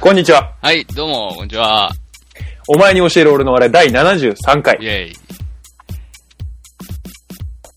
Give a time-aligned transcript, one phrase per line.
[0.00, 0.56] こんにちは。
[0.62, 1.92] はい、どうも、こんにちは。
[2.66, 4.86] お前に教える俺のあれ第73回イ。
[4.86, 5.12] ェイ。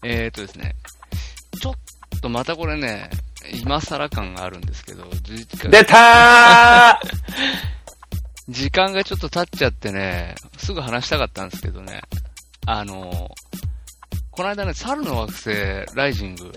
[0.04, 0.74] えーとですね、
[1.62, 3.10] ちょっとまたこれね、
[3.62, 7.08] 今更感があるんですけど、時間出たー
[8.48, 12.04] 時間がちょっと経っちゃってね、すぐ話したかったんですけどね、
[12.66, 13.30] あの、
[14.32, 15.50] この間ね、猿の惑星
[15.94, 16.54] ライジング、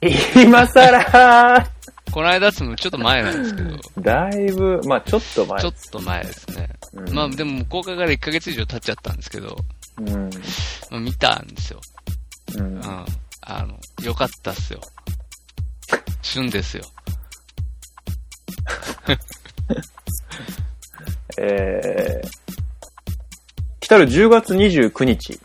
[0.00, 1.66] 今更
[2.12, 6.68] この間っつもちょっと前なんですけど、だいぶ、まあちょっと前ちょっと前ですね。
[6.94, 9.56] うんまあでも公開から1ヶ月以上経っちゃったんですけど、
[9.98, 10.30] うん。
[10.90, 11.80] まあ見たんですよ。
[12.56, 12.82] うんうん。
[13.42, 14.80] あの、よかったっすよ。
[16.22, 16.84] 旬ですよ。
[21.38, 22.28] えー、
[23.80, 25.38] 来たる10月29日、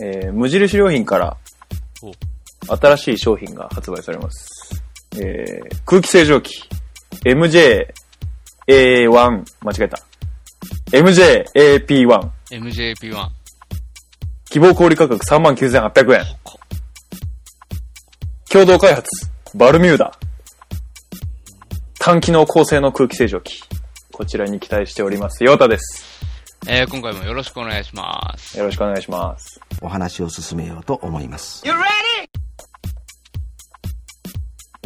[0.00, 1.36] えー、無印良品から
[2.02, 2.12] お
[2.66, 4.82] 新しい商品が発売されます。
[5.16, 6.68] えー、空気清浄機
[7.24, 7.86] MJA1
[8.68, 9.98] 間違えた。
[10.92, 13.28] MJAP1 MJP1。
[14.50, 16.24] 希望小売価格39,800円。
[18.50, 19.08] 共同開発、
[19.54, 20.12] バルミューダ。
[21.98, 23.62] 単機能高性能空気清浄機。
[24.12, 25.44] こちらに期待しております。
[25.44, 26.20] ヨータです。
[26.68, 28.56] えー、今回もよろしくお願いします。
[28.56, 29.60] よろしくお願いします。
[29.80, 31.62] お話を進めようと思います。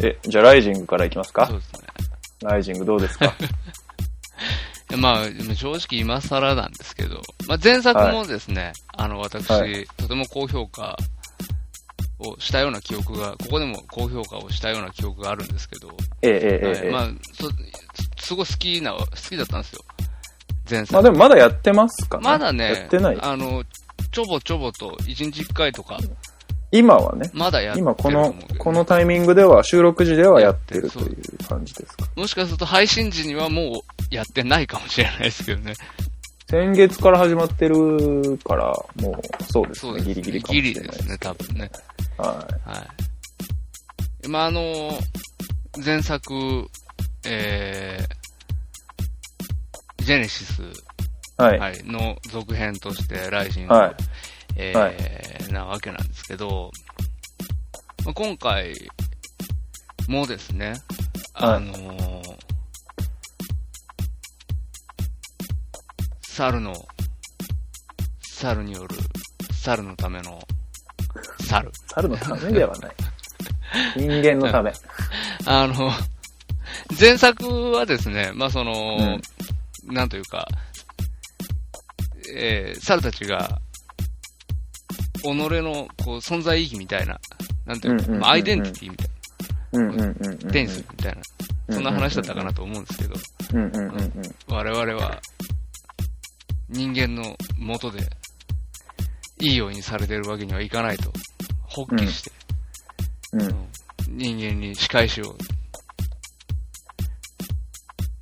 [0.03, 1.45] え、じゃあライジングからいきますか？
[1.47, 1.79] そうですね。
[2.43, 3.33] ライジングどうですか？
[4.97, 10.97] まあ、でも正直今更なんですけど、まあ前作もですね、あの、私、はいととても高評価
[12.19, 15.89] をしたような記憶が、ここでも高評価をしたような記憶があるんですけど、
[16.23, 16.91] ええええええ。
[16.91, 17.49] はいまあそ、
[18.25, 19.81] すごい好きな、好きだったんですよ。
[20.69, 20.93] 前作。
[20.93, 23.17] まあでもまだやってますかねまだね、やってない。
[23.21, 23.63] あの、
[24.11, 25.97] ちょぼちょぼと、1日1回とか、
[26.71, 32.05] 今はね、まだやってる今このこのタイミングでは、収録時ではやってるという感じですか。
[32.15, 35.73] もしかすると配信時にはもうやってないかもしれないですけどね。
[36.49, 39.91] 先月から始まってるから、もう、そうですね。
[39.91, 40.05] そうです。
[40.05, 41.71] ギリギリかもしれないギリですね、多分ね。
[42.17, 42.27] は
[42.65, 42.87] は
[44.25, 44.27] い。
[44.27, 44.91] まあ、あの、
[45.83, 46.33] 前作、
[47.25, 48.26] えー、
[50.07, 50.63] ジェネシス、い。
[51.37, 51.59] はい。
[51.59, 53.95] はい、の続編として、ライジング、はい
[54.55, 56.71] えはいーなわけなんですけど、
[58.05, 58.73] まあ、今回
[60.07, 60.75] もですね、
[61.33, 62.37] あのー
[66.21, 66.73] 猿の、
[68.21, 68.95] 猿による、
[69.51, 70.39] 猿のための、
[71.49, 71.69] 猿。
[71.87, 72.95] 猿のためではない。
[73.97, 74.71] 人間のため。
[75.45, 75.91] あの、
[76.97, 79.19] 前作はですね、まあその、
[79.87, 80.47] なんというか、
[82.35, 83.61] えー、猿たちが、
[85.21, 87.19] 己のこう存在意義みたいな、
[87.65, 89.07] なんていうか、アイデンティティみたい。
[89.71, 91.21] な、テニスみたいな、
[91.75, 93.15] そんな話だったかなと思うんですけど。
[94.47, 95.21] 我々は、
[96.69, 97.99] 人間の元で、
[99.39, 101.11] いいようにされてるわけにはいかないと、
[101.67, 102.31] 発起して、
[103.33, 103.67] うん。
[104.09, 105.35] 人間に仕返しを、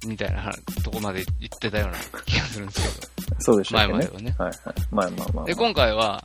[0.06, 3.94] みたいな話とこまで言ってたような気がするんですけそうでしたね。
[3.94, 4.56] 前まではねはいはい。
[4.92, 5.44] まあまあまあ。
[5.44, 5.46] ど。
[5.46, 6.24] で、今回は、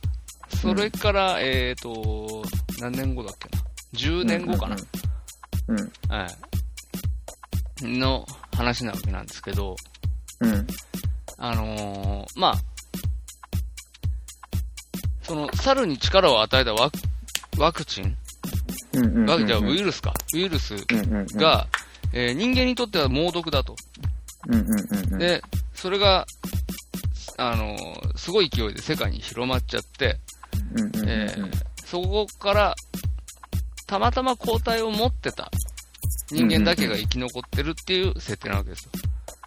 [0.61, 2.43] それから、えっ、と、
[2.79, 3.63] 何年後だっけな。
[3.93, 4.75] 10年後かな。
[5.67, 6.27] うんうんは
[7.83, 7.87] い。
[7.87, 8.25] の
[8.55, 9.75] 話なわけなんですけど、
[10.39, 10.53] うん。
[10.53, 10.67] うん。
[11.37, 12.53] あのーまあ、
[15.23, 16.97] その、猿に力を与えたワク
[17.57, 18.17] ワクチン？
[18.93, 19.29] うんうんうん。
[19.29, 19.55] ワクチン？
[19.55, 20.13] はウイルスか。
[20.33, 21.67] ウイルスうんうんうん、が、
[22.13, 23.75] えー人間にとっては猛毒だと。
[24.47, 25.19] うんうんうんうん。
[25.19, 25.41] で、
[25.73, 26.25] それが、
[27.37, 30.17] あのーすごい勢いで世界に広まっちゃって、
[30.75, 31.51] うんうんうんうん、えー
[31.85, 32.75] そこから、
[33.87, 35.51] たまたま抗体を持ってた
[36.31, 38.91] 人間だけが生き残ってるっていう設定なわけですよ。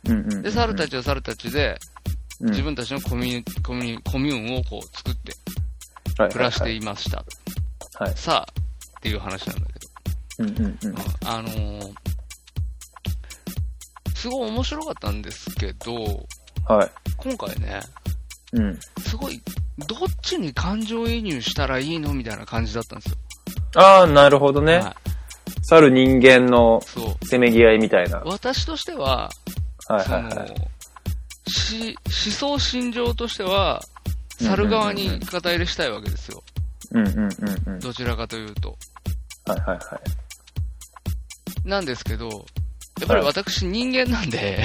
[0.07, 5.33] うんうんうんうんで、猿たちは猿たちで、うん自分たちのコミュニコミュニコミューンをこう作って
[6.31, 7.25] 暮らしていました。
[7.95, 8.13] はい。
[8.17, 8.61] さあ、
[8.99, 9.67] っていう話なんだ
[10.39, 11.95] けうんうんうんど、あのー
[14.25, 15.93] すごい面白かったんですけど、
[16.67, 16.91] はい。
[17.19, 17.81] 今回ね、
[18.55, 18.81] うん。
[19.03, 19.39] すごい、
[19.87, 23.17] どっちに感情移入したらいいのみたいな感じだったんですよ。
[23.75, 24.79] ああ、なるほどね。
[24.79, 24.97] は
[25.51, 25.65] い。
[25.65, 27.27] 猿人間のそう。
[27.27, 28.23] せめぎ合いみたいな。
[28.25, 29.29] 私としては、
[29.89, 33.83] はいそのはいはい。、し、思想心情としては、
[34.41, 36.43] 猿側に肩入れしたいわけですよ。
[36.93, 37.29] うんうんうん
[37.67, 37.79] うん。
[37.79, 38.75] どちらかというと。
[39.45, 40.01] はいはいは
[41.67, 41.69] い。
[41.69, 42.47] なんですけど、
[43.01, 44.65] やっぱり私人間なんで。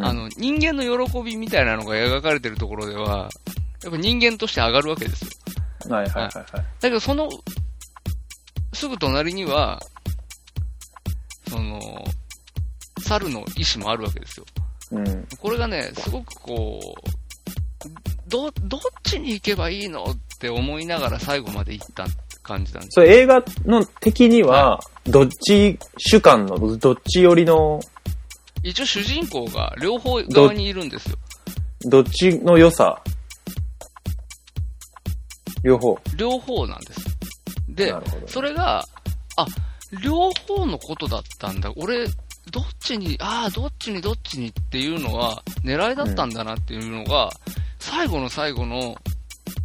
[0.00, 3.28] あの、人間の喜びみたいなのが描かれてるところでは、
[3.82, 5.30] やっぱ人間として上がるわけですよ。
[5.94, 6.44] はいはいはいはい。
[6.54, 7.28] だけどその、
[8.72, 9.80] すぐ隣には、
[11.48, 12.04] その、
[13.00, 14.46] 猿の意志もあるわけですよ。
[14.92, 15.26] うん。
[15.38, 22.06] これがね、すごくこう、ど、どっちに行けばいいのって思いながら最後まで行った
[22.44, 27.80] 感じなんですそれ映画の敵には、どっち主観の、どっち寄りの、
[28.62, 31.16] 一応主人公が両方側にいるんですよ。
[31.86, 33.02] どっちの良さ？
[35.62, 35.98] 両方。
[36.16, 37.00] 両方なんです。
[37.68, 37.92] で
[38.26, 38.84] それが、
[39.36, 39.46] あ、
[40.02, 41.72] 両方のことだったんだ。
[41.76, 42.06] 俺、
[42.50, 47.30] どっちに、ああ、どっちにどっちにっていうのは狙いだったんだなっていうのが、
[47.78, 48.96] 最後の最後の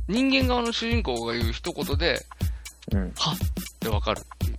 [0.08, 2.26] 人間側の主人公が言う一言で、
[2.94, 3.02] うん。
[3.16, 3.38] はっっ
[3.80, 4.56] てわかるっていう。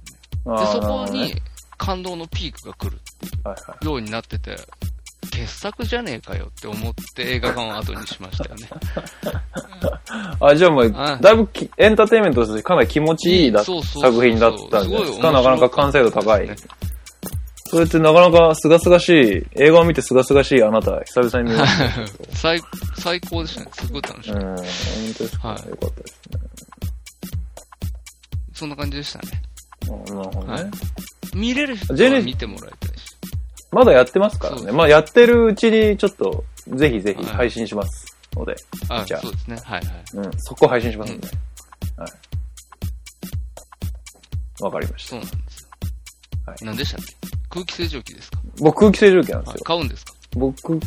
[0.47, 1.35] あーで、そこに
[1.77, 2.99] 感動のピークが来る
[3.45, 3.85] はいはい。
[3.85, 4.57] ようになってて、
[5.31, 8.69] 傑作じゃねえかよって思って映画館を後にしましたよね。
[10.41, 13.85] あ、じゃあもう、あだいぶきエンターテインメントとしてかなり気持ちいいだ作
[14.25, 15.33] 品だったんですか。
[15.33, 16.49] なかなか完成度高い
[17.71, 22.07] それってなかなか清々しい、映画を見て清々しいあなた、久々に見ました。
[22.35, 22.61] 最、
[22.99, 23.71] 最高でしたね。
[23.75, 24.33] すごい楽しい。
[24.33, 26.41] うん、本当ですか、はいよかったですね。
[28.61, 29.43] そんな感じでしたね。
[29.89, 30.53] うんなるほどね。
[30.53, 30.71] はい
[31.35, 33.07] 見れる人は見てもらいたいし。
[33.73, 34.59] まだやってますからね。
[34.59, 38.05] そうですまあやってるうちにちょっと、ぜひぜひはい配信します
[38.37, 38.55] ので、
[38.89, 39.57] あ、じゃあそうですね。
[39.65, 40.05] はいはい。
[40.15, 41.29] うん、そこ配信しますんで。
[41.97, 42.11] はい。
[44.63, 45.11] わかりました。
[45.11, 45.69] そうなんですよ。
[46.47, 47.15] はい何でしたっけ？
[47.49, 48.39] 空気清浄機ですか？
[48.59, 49.65] 僕空気清浄機なんですはいよ。
[49.65, 50.13] 買うんですか？
[50.37, 50.81] 僕、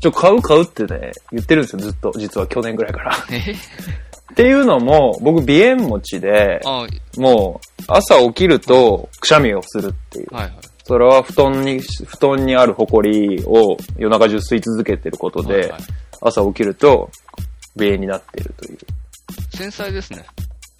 [0.00, 2.12] ちょ、買う買うってね、言ってるんですよ、ずっと。
[2.18, 3.16] 実は去年ぐらいから。
[3.30, 3.54] え？
[4.32, 6.86] っていうのも、僕鼻炎持ちで、あ
[7.16, 10.34] もう、朝起きると、くしゃみをするっていう。
[10.34, 10.52] はいはい。
[10.84, 15.80] それは布団に、布団にあるホコリを夜中中吸い続けてることで、はいはい
[16.20, 17.10] 朝起きると、
[17.76, 18.78] 鼻炎になっているという
[19.54, 20.24] 繊細ですね。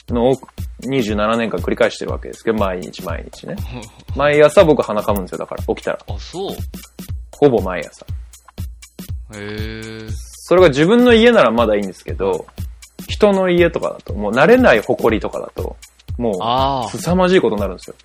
[0.08, 0.34] のを
[0.82, 3.56] 27年間繰り返してるわけですけど、毎日毎日ね。
[4.16, 5.98] 毎朝僕鼻かむんですよ、だから、起きたら。
[6.08, 6.56] あ、そう。
[7.32, 8.06] ほぼ毎朝。
[9.34, 10.08] へえ。
[10.10, 12.46] それが自分の家ならまだいいんですけど、
[13.08, 15.76] 人の家とかだと、もう慣れないホコリとかだと、
[16.18, 17.96] もあう、凄まじいことになるんですよ。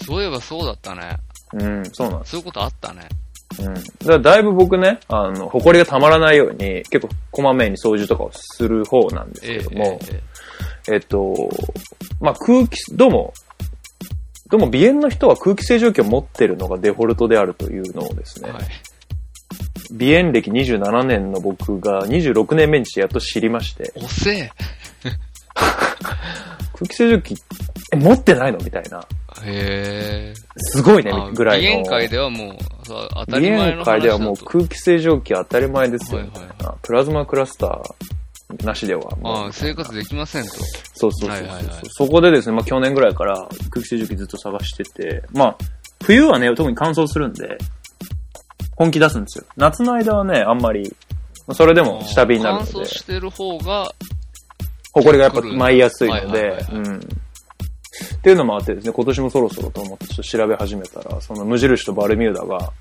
[0.00, 1.16] あ、そういえばそうだったね。
[1.52, 2.30] うん、そうなんです。
[2.32, 3.08] そういうことあったね。
[3.60, 3.74] うん。
[3.74, 10.22] だからだいぶ僕ね、あの、ホコリがたまらないように、結構こまめに掃除とかをする方なんですええけども、え
[10.90, 11.34] えっと、
[12.20, 13.32] まあ、空気、どうも、
[14.48, 18.62] どうも鼻炎の人は空気清浄機を持ってるのがデフォルトであるというのをですね、えはい。
[19.90, 24.50] 鼻炎歴27年の僕が26年目にしてやっと知りまして、遅え。
[26.74, 27.34] 空気清浄機、
[27.92, 29.00] え、持ってないのみたいな。
[29.44, 30.34] へえ。
[30.56, 31.68] すごいねあ、ぐらいの。
[31.70, 32.56] 鼻炎界ではもう、
[32.86, 40.50] 当た鼻り前の話ではもう空気清浄機当たり前ですよ、はいはいみたいなプラズマクラスターなしではああ、生活できませんと。
[40.94, 45.56] そうそうそうそう、はいはいはいそこでですね、まあ去年ぐらいから空気清浄機ずっと探してて、まあ、
[46.04, 47.58] 冬はね、特に乾燥するんで、
[48.78, 49.44] 本気出すんですよ。
[49.56, 50.94] 夏の間はね、あんまり、
[51.48, 53.92] まあそれでも下火になるので乾燥、してる方が、
[54.92, 56.96] 埃がやっぱ舞いやすいのでうん。
[56.96, 57.00] っ
[58.22, 62.72] ていうのもあってですね、今年もそろそろと思ってちょっと調べ始めたら、その無印とバルミューダが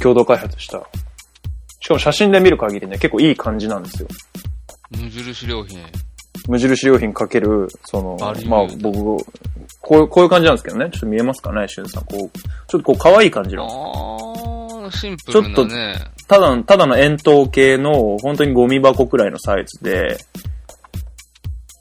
[0.00, 0.82] 共同開発した、
[1.80, 4.08] しかも写真で見る限りね、結構いい感じなんですよ。
[4.90, 5.78] 無印良品。
[6.48, 8.16] 無印良品かける、その
[8.46, 9.22] まあ僕、
[9.82, 10.88] こういう、こういう感じなんですけどね。
[10.90, 12.04] ちょっと見えますかね、しゅんさん。
[12.04, 13.64] こう、ちょっとこう可愛い感じの。
[13.64, 13.68] あ
[14.48, 15.94] あ、シンプルなね。
[16.28, 20.18] ただ、ただの円筒形の、本当にゴミ箱くらいのサイズで、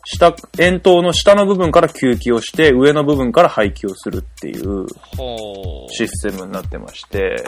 [0.03, 4.85] 下、円筒の下の部分から吸気をして、上の部分から排気をするっていう。
[5.89, 7.43] システムになってまして、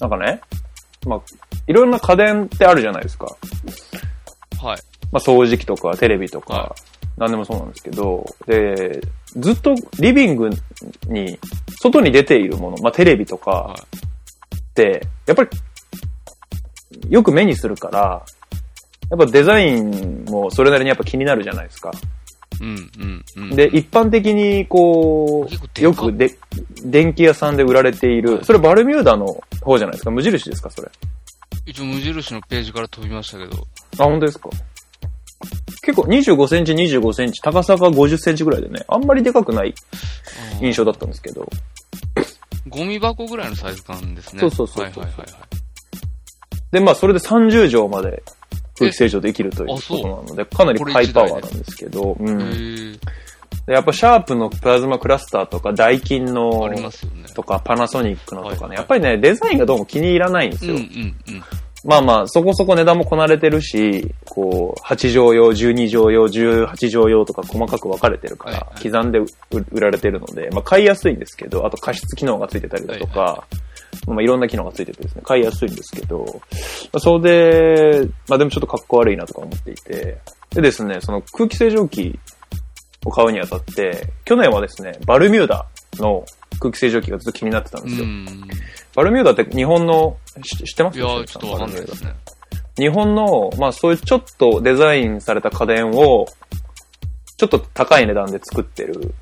[0.00, 0.40] なんかね、
[1.06, 1.20] まあ、
[1.66, 3.26] いろんな家電ってあるじゃないですか。
[4.62, 4.78] はい。
[5.10, 6.74] まあ、掃除機とかテレビとか、は
[7.16, 9.00] 何でもそうなんですけど、で、
[9.36, 10.50] ずっとリビング
[11.08, 11.38] に、
[11.80, 15.50] 外に出ているもの、まあ、テレビとかはって、やっぱり、
[17.08, 18.22] よく目にするから、
[19.10, 21.90] やっぱデザインもそれなりにやっぱ気になるじゃないですか。
[21.90, 22.64] い。
[22.64, 23.56] うん、うん、うん。
[23.56, 26.36] で、一般的にこう、よくで、
[26.84, 29.26] 電気屋さんで売られている、はいそれバルミューダの
[29.62, 30.90] 方じゃないですか無印ですかそれ。
[31.66, 33.66] 一応無印のページから飛びましたけど。
[33.98, 34.50] あ、本当ですか
[35.82, 39.74] 結構25センチ、25センチ、高さが50センチぐらいでね、あんまりでかくない
[40.60, 41.48] 印象だったんですけど、
[42.68, 44.40] ゴミ箱ぐらいのサイズ感ですね。
[44.40, 45.26] そうそうそうはいはいはいはい。
[46.70, 48.22] で、まあそれで30畳まで
[48.78, 52.92] 空気清浄できるということなので、かなりハイパワーなんですけど、うん。
[53.66, 56.70] でやっぱシャープのプラズマクラスターとか、ダイキンの。
[57.34, 60.74] とか、パナソニックのとかね、やっぱりね、デザインがどうも気に入らないんですよ。
[60.74, 61.42] うんうんうん。
[61.84, 69.26] まあまあ、そこそこ値段もこなれてるし、こう、8畳用、12畳用、18畳用とか細かく分かれてるから、刻んで売
[69.70, 73.56] 売られてるので、まあ買いやすいんですけど、あと加湿機能がついてたりだとか、はい
[74.06, 80.18] まあいろんな機能がついててですね、買いやすいんですけど、まあ、それで、まあでもちょっと格好悪いなとか思っていて、
[80.50, 82.18] でですね、その空気清浄機
[83.04, 85.66] を買うにあたって、去年はですね、バルミューダ
[85.98, 86.24] の
[86.58, 88.06] 空気清浄機がずっと気になってたんうですよ。
[88.06, 88.26] ん。
[88.94, 90.98] バルミューダって日本の、し知ってます？
[90.98, 92.14] いやー、ちょっとわかんないですね。
[92.76, 96.26] 日本の、まあそういうちょっとデザインされた家電を、
[97.36, 99.14] ちょっと高い値段で作ってる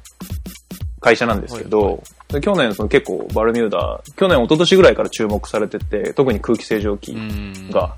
[1.01, 7.71] 会社なんですけど、はいはで去年その結構バルミューダ、去年一昨年ぐらいから注目されてて、特に空気清浄機うん。
[7.71, 7.97] が、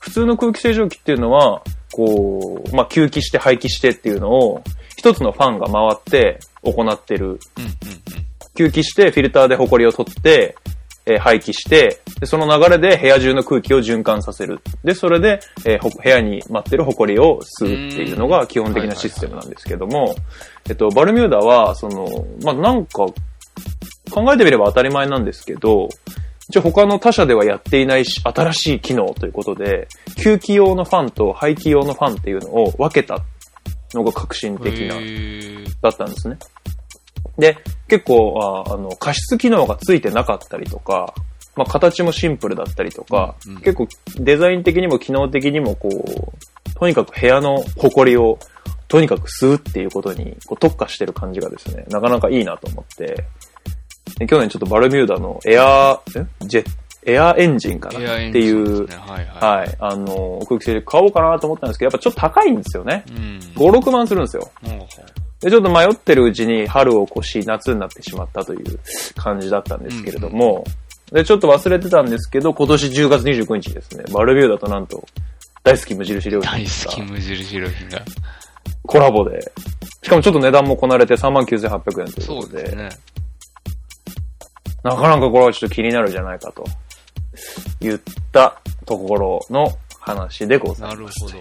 [0.00, 4.62] 普通の空気清浄機っていうのは、こう、まあ吸気して排気してっていうのを、
[4.96, 7.38] 一つのファンが回って行ってる。
[8.56, 10.56] 吸気して、フィルターで埃を取って、
[11.06, 14.60] えー排気してで、その流れで部屋中の空気を循環させる。
[14.84, 20.14] で、それで、えーほ部屋に待ってる埃を吸うっていうのが基本的なシステムなんですけども、
[20.68, 22.06] えっと、バルミューダは、その、
[22.42, 23.06] まあ、なんか、
[24.10, 25.88] 考えてみれば当たり前なんですけど、
[26.48, 33.22] 一応他の他社ではやっていないし、新しい機能ということで、吸気用のファンと排気用のファンっていうのを分けた
[33.94, 34.96] のが革新的な
[35.82, 36.38] だったんですね。
[37.38, 37.58] で、
[37.88, 41.14] 結構、ああの、加湿機能がついてなかったりとか、
[41.56, 43.62] まあ、形もシンプルだったりとか、うんうん。
[43.62, 48.38] 結構デザイン的にも機能的にもこう、とにかく部屋の埃を
[48.88, 53.24] とにかく吸うっていうことにこう特化してる感じがですね、なかなかいいなと思って、
[54.18, 56.26] で去年ちょっとバルミューダのエアー、え？
[56.46, 56.64] ジェ
[57.06, 58.00] エアーエンジンかなっ
[58.32, 58.86] ていう。
[58.86, 59.58] はいはい。
[59.58, 63.04] はい、あの、空気清浄機買おうかなと思ったんですけど、やっぱちょっと高いんですよね。
[63.08, 63.38] うん。
[63.54, 64.50] 5、6万するんですよ。
[64.62, 64.88] ほうほう
[65.40, 68.80] で、ちょっと迷ってるうちに春を越し、夏になってしまったという
[69.16, 70.64] 感じだったんですけれども、
[71.12, 75.06] で、ちょっと忘れてたんですけど、今年10月29日ですね、バルミューダとなんと、
[75.62, 78.02] 大好き無印良品大好きが無印良品が。
[78.86, 79.52] コラボで、
[80.02, 82.88] しかもちょっと値段もこなれて39,800円というそうことで、ですね。
[84.82, 86.64] なかなかこれはちょっと気になるじゃないかと
[87.80, 88.00] 言っ
[88.32, 89.66] たところの
[90.00, 91.24] 話でございます。
[91.24, 91.38] なる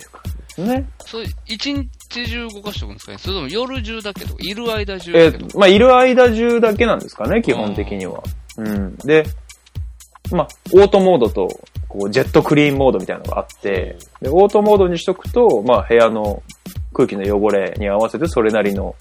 [0.56, 0.90] ほどね。
[1.06, 3.18] それ、一日中動かしておくんですかね？
[3.18, 5.48] それとも夜中だけど、いる間中えだけど。
[5.48, 8.22] ーまあ、いる間中だけなんですかね、基本的には。
[8.58, 8.96] うん。
[8.98, 9.26] で、
[10.32, 11.48] まあ、オートモードと、
[11.88, 16.44] こう、ジェットクリーンモードみたいなのがあって、で、オートモードにしとくと、まあ、部屋の
[16.94, 18.96] 空気の汚れに合わせてそれなりの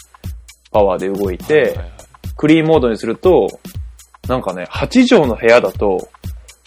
[0.70, 1.92] パワーで動いて、はいはいはい
[2.34, 3.46] クリーンモードにすると、
[4.26, 6.08] なんかね、8畳の部屋だと、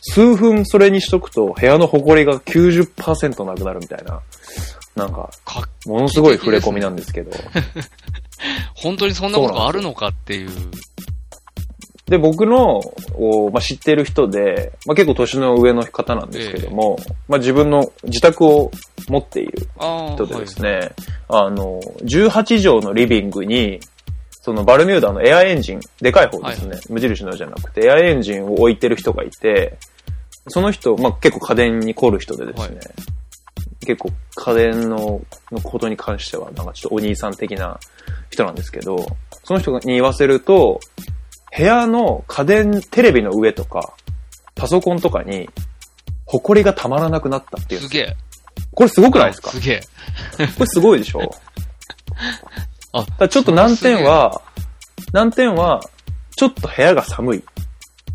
[0.07, 4.21] 数分それにしとくと、部屋の埃が90%なくなるみたいな、
[4.95, 7.31] なんか、かものすごい触れ込みなんですけど。
[8.75, 10.49] 本当にそんなことがあるのかっていう。
[12.05, 12.81] で、僕の、
[13.15, 18.71] おまあ、知ってる人で、まあ、結構年の上の方なんですけども、まあ、自分の自宅を
[19.09, 20.13] 持っているああ。
[20.13, 20.91] 人でですね、
[21.27, 23.79] あの、18畳のリビングに、
[24.45, 29.79] そのバルミューダのエアエンジン、でかい方ですね、無印のじゃなくて、エアエンジンを置いてる人がいて、
[30.49, 32.81] その人、まあ、結構家電に凝る人でですね、は
[33.87, 35.19] 結構家電の
[35.51, 37.79] のことに関しては、なんかちょっとお兄さん的な
[38.29, 40.79] 人なんですけど、その人に言わせると、
[41.57, 43.95] 部屋の家電、テレビの上とか、
[44.53, 45.49] パソコンとかに、
[46.25, 47.81] 埃がたまらなくなったっていう。
[47.81, 48.15] すげえ。
[48.75, 49.49] これすごくないですか？
[49.49, 49.81] すげえ。
[50.37, 51.21] これすごいでしょ？
[52.95, 54.41] あただちょっと難点は、
[55.11, 55.81] 難点は、
[56.37, 57.43] ちょっと部屋が寒い。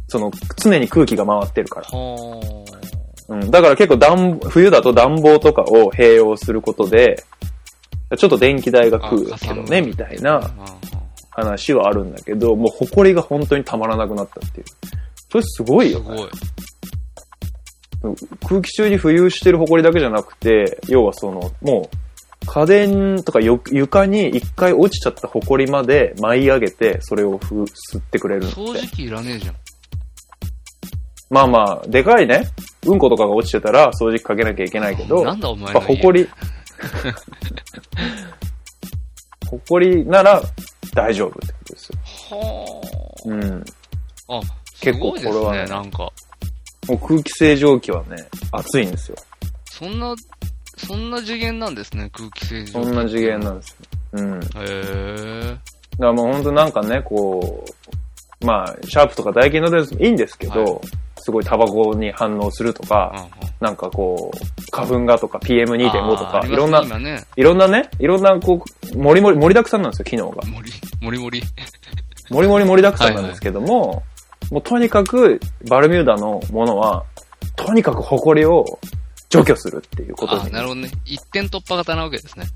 [0.09, 1.87] その、常に空気が回ってるから。
[1.87, 2.65] は
[3.29, 3.51] うん。
[3.51, 7.23] だから結構暖、冬だと暖房とかを併用することで、
[8.17, 9.11] ちょっと電気代があ。
[9.11, 10.53] 食うけどね、みたいなあ
[11.31, 14.67] 話はあるんだけど、もう埃が本当にたまらなくなったっていう。
[15.31, 16.05] それすごいよ、ね。
[16.07, 16.17] す
[18.03, 18.17] ごい。
[18.49, 21.97] 空気中に浮遊してる埃だけじゃなくて、要はその、もう、
[22.47, 28.61] 家電とかよ床に一回落ちちゃった埃まで舞い上げて、それをふ吸ってくれるのって。
[28.61, 29.57] 掃除機いらねえじゃん。
[31.31, 32.49] まあまあ、でかいね。
[32.87, 36.01] うんことかが落ちてたら掃除機かけなきゃいけないけど、なんだお前やっぱの家。
[36.03, 36.29] 埃、
[39.69, 40.43] 埃なら
[40.95, 41.99] 大丈夫ってことですよ。
[42.39, 42.81] は
[43.27, 43.65] うん。
[44.29, 44.39] あ。
[44.39, 44.41] あ、
[44.81, 46.11] 結構これはねね、なんか。
[46.89, 48.17] もう空気清浄機はね、
[48.51, 49.17] 熱いんですよ。
[49.71, 50.15] そんな、
[50.87, 52.73] そんな次元なんですね、空気清浄機。
[52.73, 53.77] そんな次元なんですよ。
[54.13, 54.41] うん。
[54.41, 55.57] だかへえ。
[55.99, 57.65] らもう本当なんかね、こ
[58.43, 60.81] う、まあ、シャープとかダイキンのですいいんですけど、はい
[61.23, 63.29] すごいタバコに反応するとか、
[63.61, 70.43] なんかこう、花粉がとか PM2.5 とか、いろんな、今ね、いろんなね、いろんなこう、もりもり、盛りだくさんなんですよ、機能が。
[70.47, 70.73] 森、
[71.03, 71.43] 森森。
[72.31, 74.03] もりもり盛りだくさんなんですけども、
[74.51, 77.05] もうとにかく、バルミューダのものは、
[77.57, 78.65] とにかく誇りを
[79.31, 80.53] 除去するっていうことあに。
[80.53, 80.91] なるほどね。
[81.05, 82.47] 一点突破型なわけですね。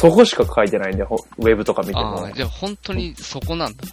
[0.00, 2.32] そこしか書いてないんで、ほウェブとか見てあもあ、。
[2.32, 3.84] じゃあ本当にそこなんだ。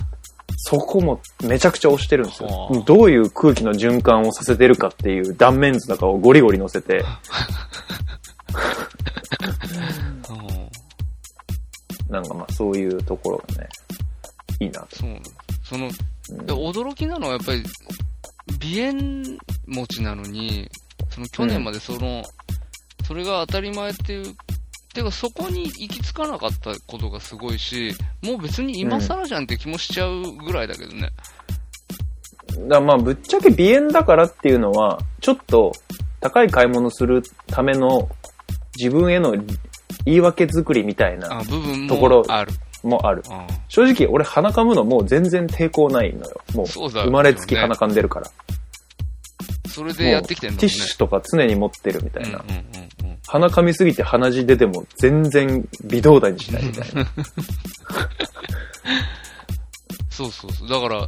[0.58, 2.80] そこもめちゃくちゃ押してるんですよはあ。
[2.84, 7.04] どういう空気の循環をさせてるかっていう断面図とかをゴリゴリ乗せて、う
[12.10, 13.70] んなんかまあそういうところがね、
[14.60, 14.96] いいなと。
[14.98, 15.20] そう。
[15.64, 15.92] その、うん
[16.46, 17.64] で驚きなのはやっぱり、
[18.62, 20.70] 鼻炎持ちなのに、
[21.10, 22.24] その去年までその、
[23.06, 24.36] それが当たり前っていう、
[24.94, 31.12] てかそこに行き着かなかったことがすごいし、もう別に今更じゃんって気もしちゃうぐらいだけどね。
[32.58, 35.72] だからまあぶっちゃけ鼻炎だからっていうのは、ちょっと
[36.20, 38.10] 高い買い物するための
[38.78, 39.36] 自分への
[40.06, 41.44] 言い訳作りみたいな
[41.88, 42.52] ところもある。
[42.84, 43.24] もある。
[43.30, 46.42] うん正直俺鼻かむのもう全然抵抗ないのよ。
[46.56, 48.32] もう生まれつき鼻かんでるから。
[49.78, 50.66] それでやってきてるももね。
[50.66, 52.40] うんティッシュとか常に持ってるみたいな。
[52.40, 53.18] うんうんうんうん。
[53.28, 57.06] 鼻かみすぎて鼻血出ても全然微動だにしないみたいな。
[60.10, 60.68] そうそうそう。
[60.68, 61.08] だから、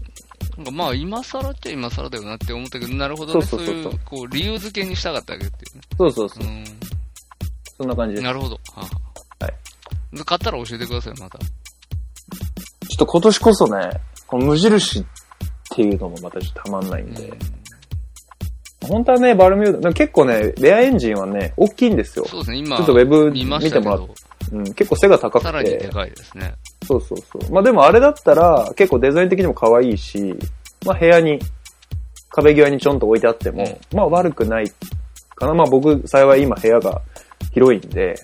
[0.58, 3.42] なんかまあ今更っちゃ今更だよなって思ったけど、なるほどね。
[3.42, 5.82] そそういう、こう、理由付けにしたかったわけっていうね。
[5.98, 6.44] そうそうそう。
[6.44, 6.64] うん。
[7.76, 8.24] そんな感じです。
[8.24, 8.56] なるほど。
[8.76, 8.86] は
[9.40, 10.16] あはい。
[10.16, 11.40] で買ったら教えてください、また。
[11.40, 13.90] ちょっと今年こそね、
[14.28, 15.06] この無印っ
[15.72, 17.34] ていうのもまたちょっとたまんないんで。
[18.88, 22.26] 本当はね、バルミューダ、結構ね、レアエンジンはね、大きいんですよ。
[22.26, 24.10] そうですね、今、ちょっとウェブ見てもらっど、
[24.54, 25.72] うん、結構背が高さくて。
[25.72, 26.54] らにでかいですね。
[26.88, 27.52] そうそうそう。
[27.52, 30.34] まあでもあれだったら、結構デザイン的にも可愛いし、
[30.86, 31.40] まあ部屋に、
[32.30, 34.72] 壁際にちょんと置いてあっても、まあ悪くない
[35.36, 35.54] かな。
[35.54, 37.02] まあ僕、幸い今部屋が
[37.54, 38.16] 広いんで、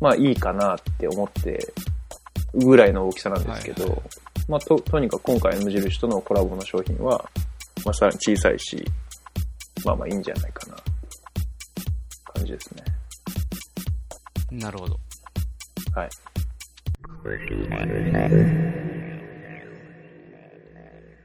[0.00, 1.72] まあいいかなって思って、
[2.54, 4.02] ぐらいの大きさなんですけど、はいは
[4.48, 7.24] まあと、とにかく今回の無印とのコラボの商品は、
[7.84, 8.84] まあさらに小さいし、
[9.82, 10.76] まあまあいいんじゃないかな。
[12.34, 12.84] 感じですね。
[14.52, 14.98] なるほど。
[15.94, 16.10] はい。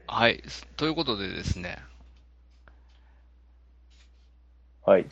[0.06, 0.42] はい。
[0.76, 1.78] ということでですね、
[4.84, 5.06] はい。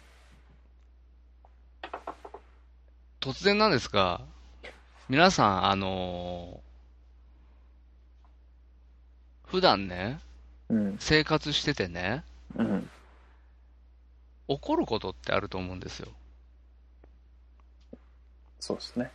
[3.21, 4.23] 突然なんですが、
[5.09, 6.69] 皆さん、あのー
[9.51, 10.21] 普段ね、
[10.69, 10.97] うん。
[11.01, 12.23] 生活しててね、
[12.57, 12.91] うん。
[14.49, 16.09] 怒ることってあると思うんですよ。
[18.61, 19.11] そうですね。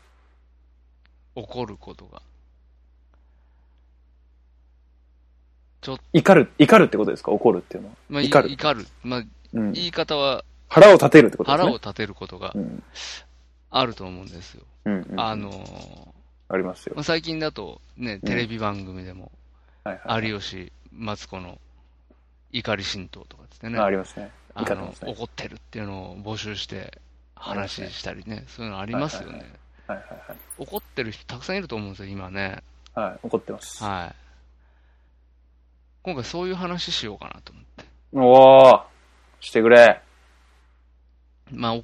[1.36, 2.22] 怒ることが。
[6.14, 7.32] 怒る、怒るってことですか？
[7.32, 7.96] 怒るっていうのは。
[8.10, 8.88] まあ、い怒る怒る。
[9.04, 9.72] まあ、うん。
[9.74, 11.64] 言い方は腹を立てるってことですね。
[11.64, 12.84] 腹を立てることがうん。
[13.70, 14.64] あると思うんですよ。
[14.86, 16.08] うんうんうんあのー
[16.50, 17.02] ありますよま。
[17.02, 19.32] あ、最近だとね、テレビ番組でも。
[20.22, 21.60] 有吉、マツコの
[22.52, 24.30] 怒り神道とかってね、あありますね。
[24.56, 27.00] あの怒ってるっていうのを募集して
[27.36, 29.38] 話したりね、そういうのありますよね。
[29.88, 32.64] はいはいはいはい怒ってる人たくさんいると思うんですよ、今ね。
[32.94, 33.06] はい。
[33.06, 33.20] はい。
[33.24, 33.84] 怒ってます。
[33.84, 34.16] はい。
[36.04, 37.86] 今回そういう話しようかなと思って。
[38.14, 38.84] おー
[39.40, 40.02] してくれ。
[41.52, 41.84] まあ、お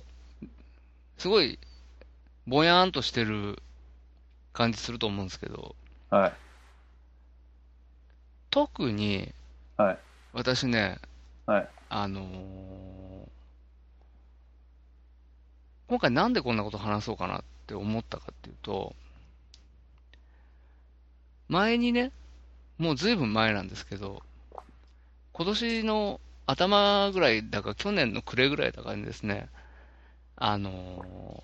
[1.18, 1.60] すごい、
[2.48, 3.62] ぼやーんとしてる
[4.54, 5.76] 感じすると思うんですけど、
[6.10, 6.34] はい。
[8.50, 9.34] 特に、
[9.78, 10.00] はい。
[10.34, 11.00] 私ね、
[11.50, 11.70] はい。
[11.90, 13.30] あのー
[15.88, 18.94] 今回なんでこんなこと話そうかなって思ったかっていうと、
[21.48, 22.12] 前にね、
[22.78, 24.22] もうずいぶん前なんですけど、
[25.34, 29.50] 今年の頭ぐらいだか、去年の暮れぐらいだかにですね、
[30.36, 31.44] あの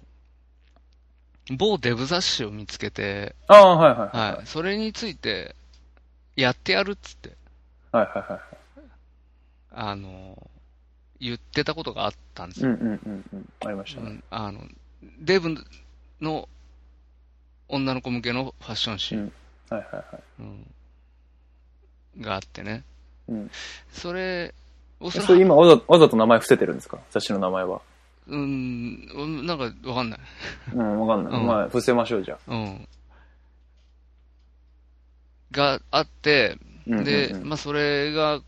[1.47, 4.35] ー某デブ雑誌を見つけて、ああ、はいはいはい。
[4.35, 5.55] はい、それについて、
[6.35, 7.35] やってやるっつって、
[7.91, 8.64] はいはいはい。
[9.77, 10.49] あの、
[11.19, 12.69] 言ってたことがあったんですよ。
[12.69, 13.49] うんうんうんうん。
[13.65, 14.09] ありましたね。
[14.09, 14.61] うんあの、
[15.19, 15.53] デブ
[16.21, 16.49] の
[17.67, 19.33] 女の子向けのファッション誌、うん
[19.69, 20.23] はいはいはい。
[20.39, 20.65] うん
[22.21, 22.83] があってね。
[23.27, 23.51] うん。
[23.91, 24.53] それ
[25.01, 26.99] をそれ今わざわざと名前伏せてるんですか？
[27.11, 27.81] 雑誌の名前は。
[28.27, 30.19] うん、うんなんかわかんない。
[30.73, 31.39] うん、わかんない。
[31.39, 32.53] うんまあ、伏せましょう、じゃあ。
[32.53, 32.87] うん。
[35.51, 36.57] があって、
[36.87, 38.41] うんうんうんで、まあそれが、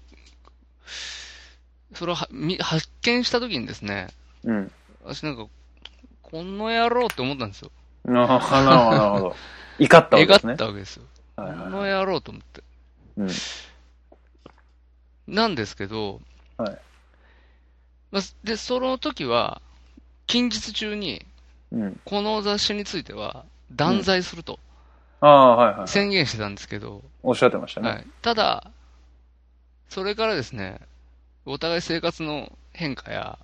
[1.93, 4.07] それを発見したときにですね、
[4.43, 4.71] うん。
[5.03, 5.47] 私なんか、
[6.21, 7.71] この野郎って思ったんですよ。
[8.05, 9.35] なるほど、なるほど。
[9.79, 10.55] 怒ったわけ描ですねっ。
[10.57, 11.03] たわけですよ。
[11.35, 12.63] はいはいこの野郎と思って。
[13.17, 13.29] うん。
[15.27, 16.21] なんですけど、
[16.57, 16.77] はい。
[18.11, 19.61] まあ、で、その時は、
[20.25, 21.25] 近日中に、
[21.71, 22.01] うん。
[22.05, 24.59] この雑誌については、断罪すると
[25.19, 25.87] あはいはい。
[25.87, 27.89] 宣言してたんですけど、おっしゃってましたね。
[27.89, 28.07] はい。
[28.21, 28.71] ただ、
[29.89, 30.79] それからですね、
[31.45, 33.39] お互い生活の変化や、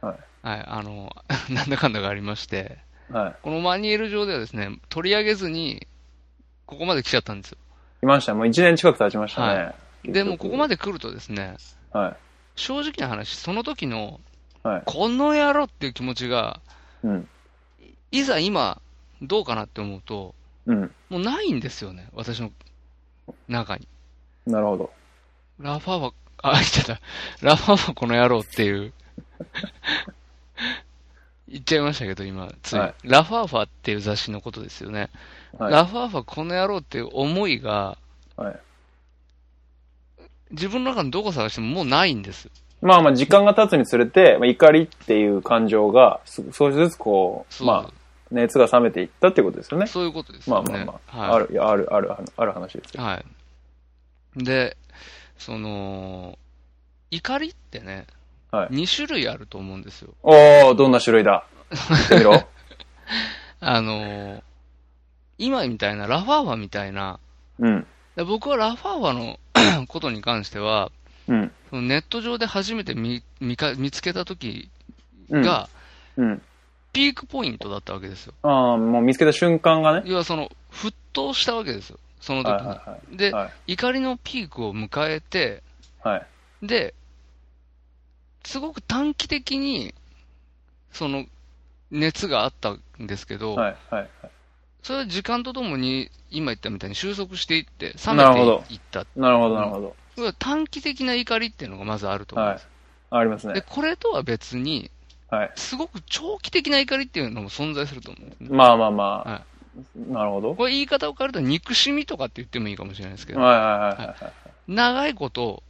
[0.00, 0.18] はい。
[0.42, 1.14] はい、あの、
[1.50, 2.78] なんだかんだがありまして、
[3.10, 3.36] はい。
[3.42, 5.86] このマニュエル上ではですね、取り上げずに、
[6.66, 7.58] ここまで来ちゃったんですよ。
[8.02, 8.34] いました。
[8.34, 9.64] もう1年近く経ちましたね。
[9.64, 10.76] はでも、ここまで。
[10.76, 11.56] で来るとですね、
[11.92, 12.16] はい。
[12.54, 14.20] 正直な話、その時の、
[14.62, 14.82] はい。
[14.84, 16.60] この野郎っていう気持ちが、
[17.02, 17.28] うん。
[18.10, 18.80] いざ今、
[19.22, 20.34] どうかなって思うと、
[20.66, 20.94] うん。
[21.08, 22.52] もうないんですよね、私の
[23.48, 23.88] 中に。
[24.46, 24.90] なるほど。
[25.60, 27.00] ラファーは、あ、言っちゃった。
[27.42, 28.92] ラファーはこの野郎っていう。
[31.48, 32.78] 言っちゃいましたけど、今、つい。
[32.78, 35.08] はいラファーファっていう雑誌のことですよね。
[35.58, 35.72] はい。
[35.72, 37.96] ラファーファこの野郎っていう思いが、
[38.36, 38.60] はい。
[40.50, 42.50] 自分の中のどこ探してももうないんです。
[42.80, 47.92] まあまあ、時間が経つにつれて、まあ、怒りっていう感情が、す少しずつこう、まあ、
[48.30, 49.86] 熱が冷めていったっていうことですよね。
[49.86, 50.72] そういうことですよね。
[50.72, 53.02] まあまあまあ、はい、ある、ある、ある、ある話ですよ。
[53.02, 54.44] はい。
[54.44, 54.76] で、
[55.38, 56.38] その、
[57.10, 58.06] 怒りってね、
[58.50, 60.14] はい2種類あると思うんですよ。
[60.22, 61.44] おー、どんな種類だ？
[63.60, 64.42] あのー
[65.40, 67.20] 今みたいな、ラファーファみたいな、
[67.60, 67.86] うん。
[68.16, 69.38] で僕はラファーファの
[69.86, 70.90] ことに関しては、
[71.28, 71.52] うん。
[71.70, 74.68] そのネット上で初めて見見か見つけた時
[75.30, 75.42] うん。
[75.42, 75.68] が、
[76.16, 76.42] うん。
[76.92, 78.34] ピークポイントだったわけですよ。
[78.42, 80.02] ああ、もう見つけた瞬間がね。
[80.06, 81.98] 要はその、沸騰したわけですよ。
[82.20, 82.68] その時に。
[82.68, 83.16] はいはいはい。
[83.16, 83.72] で、はい。
[83.72, 85.62] 怒りのピークを迎えて、
[86.02, 86.18] は
[86.62, 86.66] い。
[86.66, 86.94] で、
[88.44, 89.94] すごく短期的に、
[90.92, 91.26] その、
[91.90, 93.76] 熱があったんですけど、はい。
[93.90, 94.10] はい。
[94.82, 99.06] それは時間とともに、今言ったみたいに収束していって、冷めていった。
[99.16, 100.32] なるほど、なるほど。
[100.38, 102.64] 短期的な怒りっていうのがまずあると思うんはいです。。
[102.64, 102.70] で、
[103.10, 103.62] ありますね。
[103.68, 104.90] これとは別に、
[105.30, 105.52] はい。
[105.56, 108.48] すごく長期的な怒りっていうのも存在すると思うんですね。
[108.50, 109.42] まあまあまはあ。
[109.96, 110.54] なるほど。
[110.54, 114.32] これ言い方を変えると憎しみとかって言ってもいいかもしれないですけど、はいはいはいはい。
[114.68, 115.62] 長いこと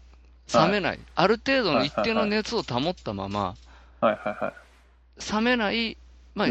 [0.53, 3.55] 冷めない、ある程度の一定のはいはいはい熱を保ったまま、
[4.01, 5.33] はいはいはい。
[5.33, 5.97] 冷めない、
[6.35, 6.49] まあ。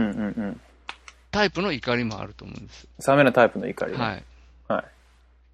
[1.31, 2.87] タイプの怒りもあると思うんです。
[3.07, 3.97] 冷めないタイプの怒りね。
[3.97, 4.23] はい。
[4.67, 4.85] は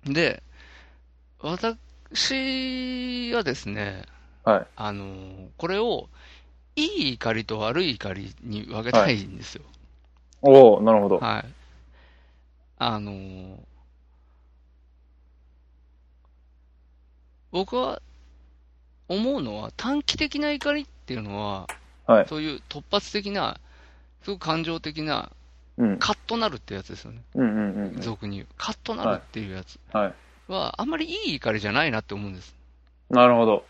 [0.08, 0.14] い。
[0.14, 0.44] で、
[1.40, 4.04] 私はですね、
[4.44, 4.68] はい。
[4.76, 6.10] あのーこれを、
[6.76, 9.64] いい怒りと悪い怒りに分けたいんですよ。
[10.42, 11.20] おおなるほど。
[11.20, 11.63] はい。
[12.88, 13.58] あのー
[17.54, 18.02] 僕は
[19.08, 21.68] 思うのは短期的な怒りっていうのは、
[22.08, 22.28] はい。
[22.28, 23.60] そういう突発的な、
[24.24, 25.32] すごく感情的な、
[25.78, 26.00] うん。
[26.00, 27.22] カッとなるってやつですよね。
[27.36, 28.48] うんうんうん俗に言う。
[28.58, 30.02] カッとなるっていうやつうん。
[30.02, 30.14] はい。
[30.48, 32.56] は、あんまりいい怒りじゃないなって思うんです。
[33.12, 33.66] なるほど。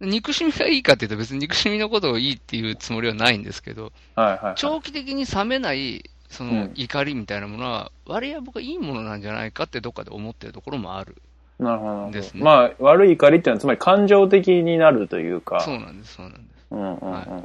[0.00, 4.54] 憎しみがいいかっていうと別に憎しみのことをいいっていうつもりはないんですけど、はいはいはい。
[4.56, 11.16] 長期的に冷めない、そうのん怒りみたいなものは、割合僕はいいものなんじゃないかってどっかで思ってるところもある。
[11.58, 12.10] なるほど。
[12.10, 15.60] ですねまあ、悪い怒りっていうのは、つまり感情的になるというか。
[15.60, 16.66] そうなんです、そうなんです。
[16.70, 17.10] うんうんうん。
[17.12, 17.44] は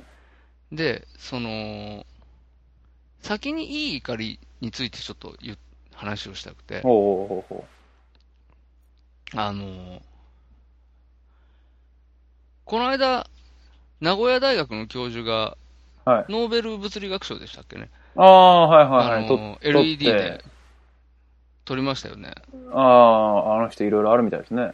[0.71, 2.05] で、その、
[3.21, 5.35] 先にいい怒りについてちょっと
[5.93, 7.65] 話をしたくて、ほうほうほうほ
[9.35, 10.01] あの、
[12.65, 13.27] この間、
[13.99, 15.57] 名古屋大学の教授が、
[16.05, 16.09] う。
[16.09, 16.25] はい。
[16.31, 17.89] ノーベル物理学賞でしたっけね。
[18.21, 19.58] ああ、はいはいはい。
[19.62, 20.43] LED で。
[21.65, 22.34] 取りましたよね。
[22.73, 24.73] ああ、あの人いろいろあるみたいですね。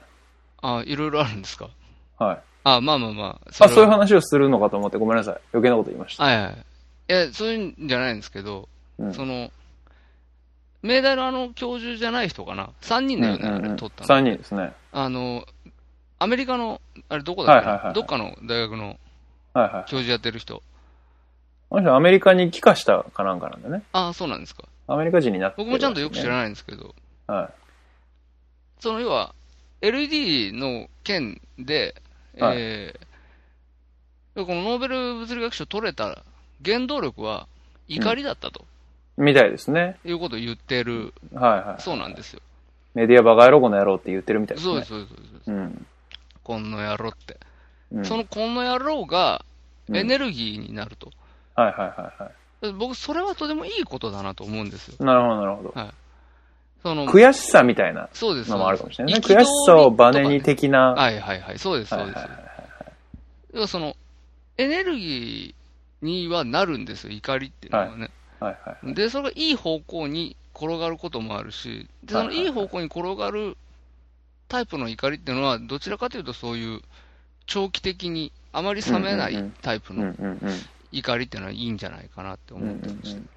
[0.61, 1.69] あ、いろいろあるんですか？
[2.17, 2.39] はい。
[2.63, 3.65] あ、まあまあまあ。
[3.65, 5.37] あ、そういうは話をするのかと思ってごめんなさい。
[5.53, 6.23] 余計なこと言いました。
[6.23, 6.53] はいはい。
[6.53, 9.51] いや、そういうんじゃないんですけど、うんその、
[10.81, 14.19] 明大のあの教授じゃない人かな？3人だよね、あれ取ったの。
[14.21, 14.71] 3人ですね。
[14.93, 15.45] あの、
[16.17, 16.79] アメリカの、
[17.09, 17.65] あれどこだっけ？
[17.65, 18.97] な、はいはいはいどっかの大学の
[19.53, 19.85] はいはい。
[19.89, 20.63] 教授やってる人。
[21.71, 23.83] あの人アメリカに帰化したかなんかなんでね。
[23.91, 24.63] あそうなんですか。
[24.87, 26.47] アメリカ人になって僕もちゃんとよく知らない。
[26.47, 26.93] んですけど、
[27.27, 27.51] は
[28.79, 29.33] その要は、
[29.81, 31.95] LED の件で、
[32.39, 36.23] はいえー、このノーベル物理学賞取れた
[36.63, 37.47] 原動力は
[37.87, 38.65] 怒りだったと
[39.17, 39.21] い。
[39.21, 39.97] みたいですね。
[40.05, 41.81] いうことを言ってる、はいはい。
[41.81, 42.41] そうなんですよ。
[42.93, 44.73] メディアバカ野郎この野郎って言ってるみたいですね。
[44.73, 45.51] そうです、そうです、そうです。
[45.51, 45.85] うん。
[46.43, 47.37] こんの野郎って。
[47.91, 48.05] うん。
[48.05, 49.43] そのこんの野郎が
[49.87, 51.11] うんエネルギーになると。
[51.55, 52.31] はいはいはいは
[52.77, 54.95] 僕、それはとてもいいことだなと思うんですよ。
[54.99, 55.03] い。
[55.03, 55.73] なるほどなるほど。
[56.83, 58.51] その、悔しさみたいなそうです。
[58.51, 59.19] のもあるかもしれないね。
[59.19, 60.93] 憤り悔しさをバネに的な。
[60.93, 61.59] はいはいはい。
[61.59, 62.15] そうです、そうです。
[62.17, 62.45] はいはいはい
[63.53, 63.95] 要はその、
[64.57, 68.09] エネルギーにはなるんですよ、怒りっていうのはね。
[68.39, 68.93] はいはい。
[68.93, 73.57] で、それがいい方向に転がることもあるし、で、そのはいはいはいいい方向に転がる
[74.49, 76.81] タイプの怒りっていうのは、どちらかというとそういう
[77.45, 80.13] 長期的にあまり冷めないタイプの。
[80.91, 83.29] 怒りっていうのはいいんじゃないかなって思ってましたうんうん。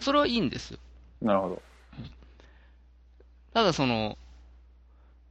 [0.00, 0.78] それはいいんですよ。
[1.22, 1.62] なるほど。
[3.54, 4.16] ただその、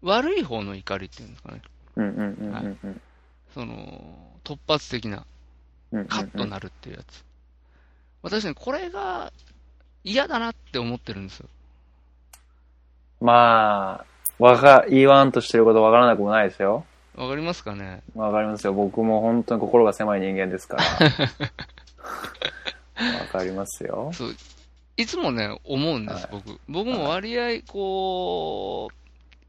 [0.01, 1.61] 悪い方の怒りっていうんですかね。
[1.95, 3.01] うんうんうんうんうん。
[3.53, 5.25] その、突発的な、
[6.09, 7.23] カッとなるっていうやつ。
[8.21, 9.31] 私ね、これが
[10.03, 11.49] 嫌だなって思ってるんですよ。
[13.21, 14.05] ま
[14.39, 16.85] あ、わか、言わんとしてることわからなくもないですよ。
[17.17, 18.01] わかりますかね？
[18.15, 18.73] わかりますよ。
[18.73, 20.83] 僕も本当に心が狭い人間ですから。
[23.19, 24.11] わかりますよ。
[24.13, 24.35] そう。
[24.97, 26.59] いつもね、思うんです、僕。
[26.67, 28.95] 僕も割合、こう、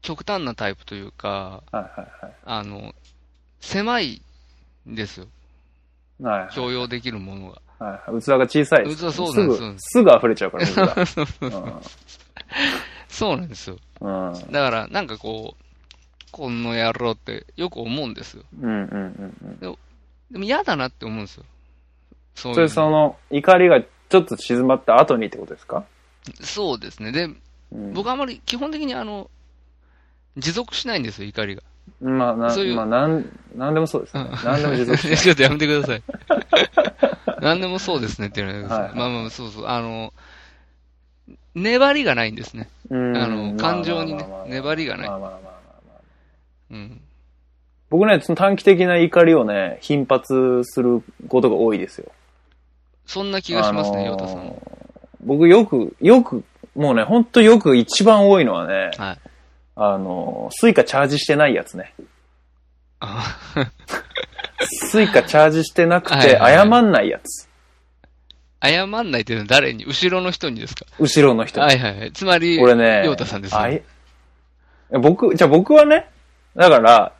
[0.01, 2.07] 極端なタイプというか、はいはい
[2.45, 2.93] あの、
[3.59, 4.21] 狭い
[4.87, 5.27] んですよ。
[6.21, 6.39] はい。
[6.41, 7.61] はい共用できるものが。
[7.85, 8.21] はいはい。
[8.21, 8.97] 器が小さいです。
[8.97, 10.65] 器そうなんですぐ、すぐ溢れちゃうから。
[13.07, 13.77] そうなんですよ。
[14.01, 14.31] うん。
[14.31, 14.33] うん。
[14.51, 15.63] だから、なんかこう、
[16.31, 18.43] この野郎ってよく思うんですよ。
[18.61, 19.59] うんうんうんうん。
[19.59, 19.67] で
[20.37, 21.43] も嫌だなって思うんですよ。
[22.35, 25.85] そういうそれその、怒りがちょっと静まった後にってことですか？
[26.41, 27.11] そうですね。
[27.11, 27.25] で、
[27.71, 29.29] うん僕あんまり基本的にあの、
[30.37, 31.61] 持続しないんですよ、怒りが。
[32.01, 34.23] まあ、なそういうまあ、なん、なんでもそうですね。
[34.43, 35.17] なんでも持続しない。
[35.17, 36.03] ちょっとやめてください。
[37.41, 39.67] 何でもそうですねって言うのはいはいまあまあ、そうそう。
[39.67, 40.13] あの、
[41.55, 42.69] 粘りがないんですね。
[42.89, 45.48] うんあの感情にね粘りがないまあまあまあまあまあ
[46.71, 47.01] うん。
[47.89, 52.11] 僕ね、その短期的な怒りをね、頻発することが多いですよ。
[53.05, 54.53] そんな気がしますね、あのーヨタさん。
[55.21, 56.43] 僕よく、よく、
[56.75, 59.19] もうね、ほんとよく一番多いのはね、はい。
[59.75, 61.93] あの、スイカチャージしてないやつね。
[62.99, 63.37] あ
[64.61, 67.47] スイカチャージしてなくてはいはいはい謝んないやつ。
[68.61, 69.85] 謝んないっていうのは誰に？
[69.85, 70.85] 後ろの人にですか？
[70.99, 71.65] 後ろの人に。
[71.65, 72.11] はいはいはい。
[72.11, 73.83] つまり、俺ね、ヨタさんですね。
[74.91, 76.09] 僕、じゃあ僕はね、
[76.59, 77.13] だから、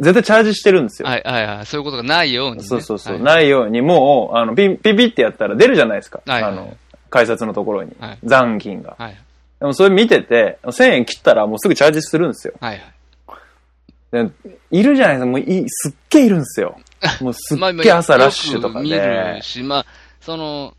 [0.00, 1.08] 絶対チャージしてるんですよ。
[1.08, 1.66] はいはいはい。
[1.66, 2.62] そういうことがないようにね。
[2.64, 3.14] そうそうそう。
[3.14, 6.22] はいないように、もう、あの、ピン、ピピってやったら出るじゃないですか。
[6.24, 6.76] はいはいあの、
[7.10, 7.92] 改札のところに。
[8.00, 8.96] はい残金が。
[8.98, 9.16] はい。
[9.60, 12.54] でもそれ見てて、1000円切ったらもうすぐチャージするんですよ。
[12.58, 14.24] はいはい。
[14.24, 14.30] で
[14.70, 15.26] いるじゃないですか。
[15.26, 16.78] もういい、すっげえいるんですよ。
[17.20, 19.42] もうすっげえ朝ラッシュとかよく見るで。
[19.42, 19.86] し、まあ、
[20.20, 20.74] その、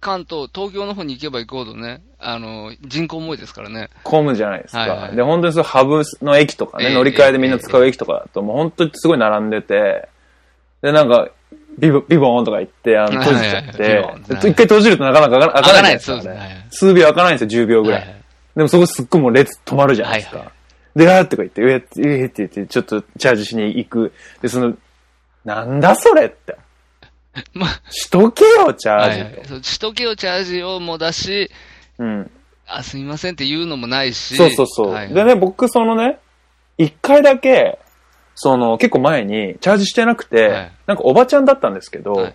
[0.00, 3.90] 関東、東京の方に行けば行くほどね、あの、人口も多いですからね。
[4.02, 4.80] 混むじゃないですか。
[4.80, 10.08] はいはいで、本当にそう、ハブの駅とかね、ええ乗り換えでみんな使う駅とかだと、もう本当にすごい並んでて、
[10.82, 11.28] で、なんか、
[11.78, 14.04] ビボ、ビボーンとか言って、あの、閉じちゃって
[14.48, 16.16] 一回閉じるとなかなか開かないですか。
[16.16, 18.00] 開かないですね数秒開かないんですよ、10秒ぐらい。
[18.00, 18.20] はいはい
[18.56, 20.38] でもそこすっごいもう列止まるじゃないですか。
[20.38, 20.52] はいは
[20.96, 24.12] で、あーってか言って、えーって、えーって言って、ちょっとチャージしに行く。
[24.42, 24.74] で、その、
[25.44, 26.56] なんだそれって。
[27.54, 29.20] まあ、しとけよ、チャはージと。
[29.20, 29.32] いはい。
[29.46, 31.50] そう首都圏をチャージをもだし、
[31.98, 32.30] うん。
[32.66, 34.36] あ、すみませんって言うのもないし。
[34.36, 34.90] そうそうそう。
[34.90, 36.18] はいはいでね、僕そのね、
[36.78, 37.78] 一回だけ、
[38.34, 42.34] その、結構前に、チャージしてなくて、はいなんかおばちゃんだったんですけど、はい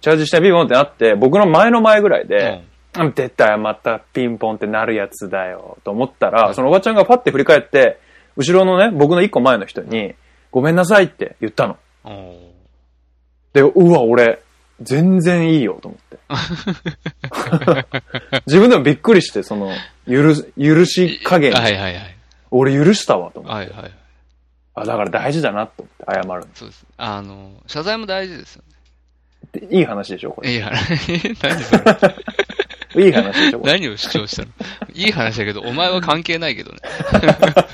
[0.00, 2.62] チャージしてビボンってなって、僕の前の前ぐらいで、
[2.96, 7.98] うんうん、出たよ、またピンポンってなるやつだよ、と思ったら、はいそのおばちゃんがパッて振り返って、
[8.36, 10.14] 後ろのね、僕の一個前の人に、
[10.50, 11.76] ごめんなさいって言ったの。
[13.52, 14.40] で、うわ、俺、
[14.82, 16.18] 全然いいよ、と思って。
[18.46, 19.72] 自分でもびっくりして、その、
[20.08, 22.16] 許す、許し加減、はいはいはい。
[22.50, 23.72] 俺許したわ、と思って。
[23.72, 23.92] はいはい。
[24.74, 26.86] あ、だから大事だな、と思って、謝るそうです。
[26.96, 28.62] あの、謝罪も大事ですよ
[29.46, 29.66] って。
[29.76, 30.48] いい話でしょ、これ。
[30.48, 30.56] ね。
[30.56, 30.72] いや、
[31.42, 31.84] 何それ。
[33.06, 33.72] いい話でしょ、これ。
[33.72, 34.48] 何を主張したの？
[34.94, 36.78] いい話だけど、お前は関係ないけどね。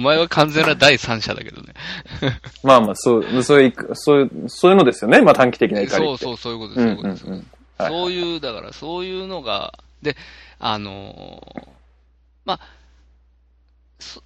[0.00, 1.74] お前は完全な第三者だけどね。
[2.64, 6.04] まあまあ、そう、そういう、そういう、そういうのですよね、まあ短期的な怒り。
[6.04, 6.86] そうそう、そういうことです。
[6.86, 7.24] うそういうことです。
[7.26, 7.46] んうんうん。
[7.76, 10.16] はいそういう、だから、そういうのが、で、
[10.58, 11.68] あのー
[12.44, 12.60] まあ、
[13.98, 14.22] そ、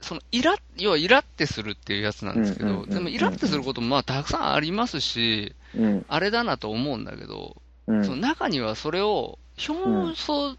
[0.00, 6.04] その、イラッ、要はイラってするっていうやつなんですけど、うんうんうんうんでもイラってすることもまあたくさんありますし、うん。
[6.08, 8.04] あれだなと思うんだけど、うん。
[8.04, 10.56] その中にはそれを表層、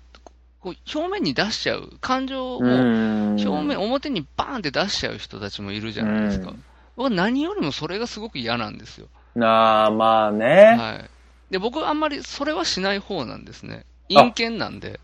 [0.61, 6.51] こう表面に出しちゃう、感情をうん表面、表にバーンって出しちゃう人たちもいるじゃないですか。
[6.51, 6.63] うん
[6.99, 9.07] 僕は何よりもそれがすごく嫌なんですよ。
[9.39, 10.75] ああ、まあね。
[10.77, 11.09] はい。
[11.49, 13.85] で、僕はあんまりそれはしない方なんですね。
[14.13, 14.99] あ陰険なんで。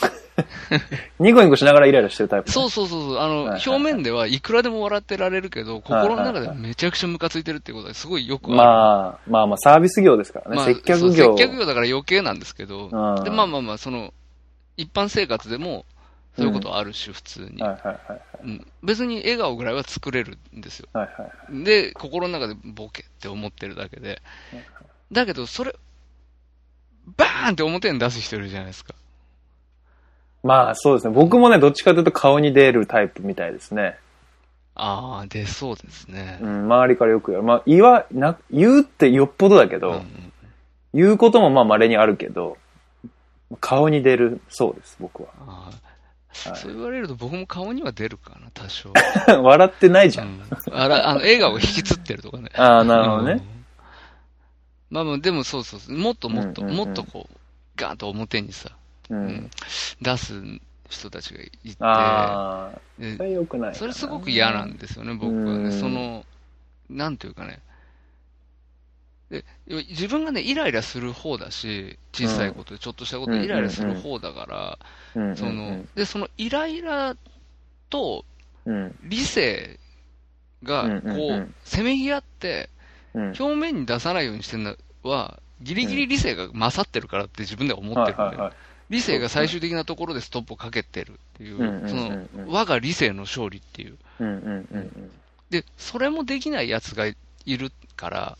[1.18, 2.52] ニコニコしながらイライラしてるタイプね。
[2.52, 3.18] そうそうそうそう。
[3.20, 8.56] あの、表面ではいくらでも笑ってられるけど、心の中ではめちゃくちゃムカついてるっていうことはすごいよくある。
[8.56, 10.56] まあ、まあまあ、サービス業ですからね。
[10.56, 11.36] まあ接客業。
[11.36, 14.12] 接客業だから余計なんですけど、うんで、まあまあまあ、その、
[14.78, 15.84] 一般生活でも、
[16.36, 17.62] そういうことあるし、普通に。
[18.82, 20.88] 別に笑顔ぐらいは作れるんですよ。
[21.50, 24.22] で、心の中でボケって思ってるだけで。
[25.10, 25.74] だけど、それ、
[27.16, 28.94] バーンって表に出す人いるじゃないですか。
[30.44, 31.12] まあそうですね。
[31.12, 33.98] 僕もね、どっちかというと顔に出るタイプみたいですね。
[34.76, 36.46] ああ、出そうですねう。
[36.46, 37.46] ん、周りからよく言われる。
[37.48, 40.32] まあ、言わ、な、言うってよっぽどだけど、うんうん
[40.94, 42.56] 言うこともまあ稀にあるけど、
[43.60, 45.28] 顔に出るそうです、僕は。
[45.46, 45.88] あー
[46.32, 48.92] そう言われると僕も顔には出るかな、多少。
[49.42, 50.26] 笑ってないじゃん。
[50.26, 52.50] うんあら、あの、笑顔が引きつってるとかね。
[52.56, 53.32] ああ、なるほどね。
[53.32, 53.42] うん。
[54.90, 55.96] まあまあ、でもそうそう。
[55.96, 57.36] もっともっと、うんうんうんもっとこう、
[57.76, 58.70] ガーンと表にさ、
[59.10, 59.50] ううんん。
[60.02, 60.34] 出す
[60.90, 62.70] 人たちがいて、あ
[63.16, 63.74] それ良くない。
[63.74, 65.64] それすごく嫌なんですよね、僕はね。
[65.64, 66.24] うんその、
[66.90, 67.60] なんていうかね。
[69.30, 74.78] で自分がね、イライラする方だし、小さいことで、ちょっとしたことでイライラする方だか
[75.14, 77.16] ら、その、で、そのイライラ
[77.90, 78.24] と
[78.68, 79.78] うん、理性
[80.62, 82.68] が、こうせめぎ合って、
[83.14, 83.22] うん。
[83.28, 88.52] 表面に出さないようにしてるのは、ギリギリ理性が勝ってるからって自分では思ってるんではいはいはい。
[88.90, 93.98] 理性が最終的なところでストップをかけてるっていう、その、我が理性の勝利っていう。
[95.48, 97.14] で、それもできない奴がい
[97.46, 98.38] るから、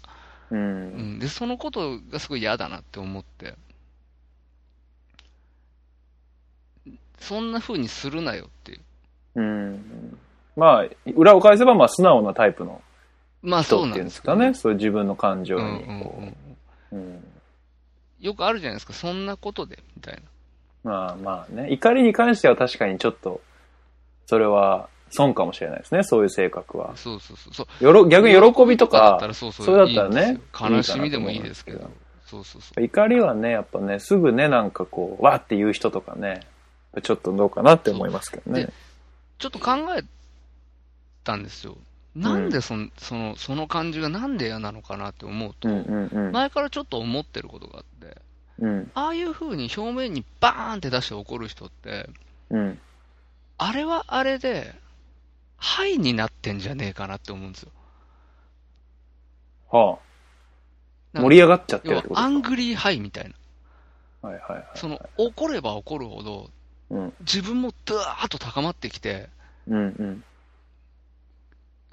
[0.51, 1.19] うん。
[1.19, 3.55] で、そのことがすごい嫌だなって思って、
[7.19, 8.81] そんな風にするなよっていう。
[9.37, 10.19] うん。
[10.57, 12.81] まあ、裏を返せば、まあ、素直なタイプの
[13.43, 14.55] まあそうな人っていうんんですかね。
[14.55, 16.15] そういう自分の感情うんにこ
[16.93, 17.05] うんうん。
[17.05, 17.05] う。
[17.05, 17.25] うん。
[18.21, 20.21] よくあるじゃないですか、そんなことで、みたいな。
[20.91, 21.73] まあまあね。
[21.73, 23.41] 怒りに関しては確かにちょっと、
[24.27, 26.03] それは損かもしれないですね。
[26.03, 26.97] そういう性格は。
[26.97, 27.55] そうそうそう。
[27.55, 31.91] そうよろ逆に喜びとからそうそうそれだったらねいい悲しみでもいいですけど。
[32.29, 32.83] そうそうそう。
[32.83, 36.41] 怒りはね、やっぱね、すぐね、なんかこう、わーって言う人とかね、
[37.03, 38.73] ちょっとどうかなって思いますけどねで。
[39.39, 40.05] ちょっと考え
[41.25, 41.77] たんですよ。
[42.15, 46.33] なんでその、その、その感じがなんで嫌なのかなって思うと、うんうんうん。
[46.33, 48.17] 前からちょっと思ってることがあって、
[48.61, 52.11] うんああいう風に表面にバーンって出して怒る人って、
[52.51, 52.79] うん。
[53.57, 54.75] あれはあれで、
[55.59, 57.71] ハイになってんじゃねえかなって思うんですよ。
[59.71, 59.99] は
[61.15, 61.21] あ。
[61.21, 64.29] 盛り上がっちゃってるってことアングリーハイみたいな。
[64.29, 64.67] はいはいはい。
[64.77, 66.51] その、怒れば怒るほど、
[66.91, 69.29] うん自分もドワーッと高まってきて、
[69.67, 70.25] うんうん。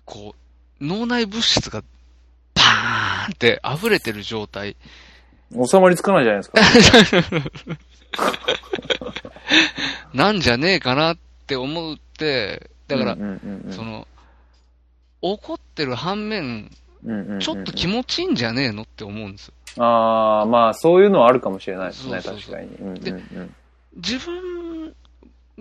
[0.06, 0.36] こ
[0.80, 1.84] う、脳内物質が
[2.54, 4.78] パーンって溢れてる状態。
[5.52, 6.62] 収まりつかないじゃないですか。
[10.14, 13.18] なんじゃねえかなって思って、だから、
[13.72, 14.08] その、
[15.22, 16.70] 怒ってる反面、
[17.40, 19.54] ちょっと気持ちいいんじゃねえのって思うんですよ。
[19.84, 22.56] ああ、まあそういうのはあるかもしれないですね、そうそうそう。
[22.56, 23.00] 確かに。
[23.00, 23.56] でうん
[23.96, 24.94] 自分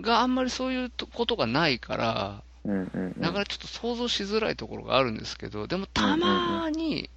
[0.01, 3.21] があんまりそういうことがないから、うんうんうん。
[3.21, 7.09] なかなかちょっと想像しづらいところがあるんですけど、でもたまに、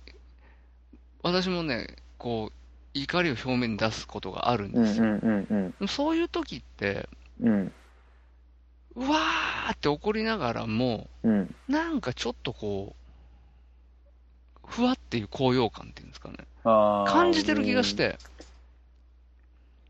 [1.22, 2.52] 私もね、こう、
[2.94, 5.88] 怒りを表面に出すことがあるんですよ。
[5.88, 7.08] そういう時って、
[7.40, 7.72] うん
[8.98, 12.96] うわーって怒りながらも、うんなんかちょっとこ
[14.64, 16.36] う、ふわっていう高揚感っていうんですかね。
[16.64, 18.18] 感じてる気がして。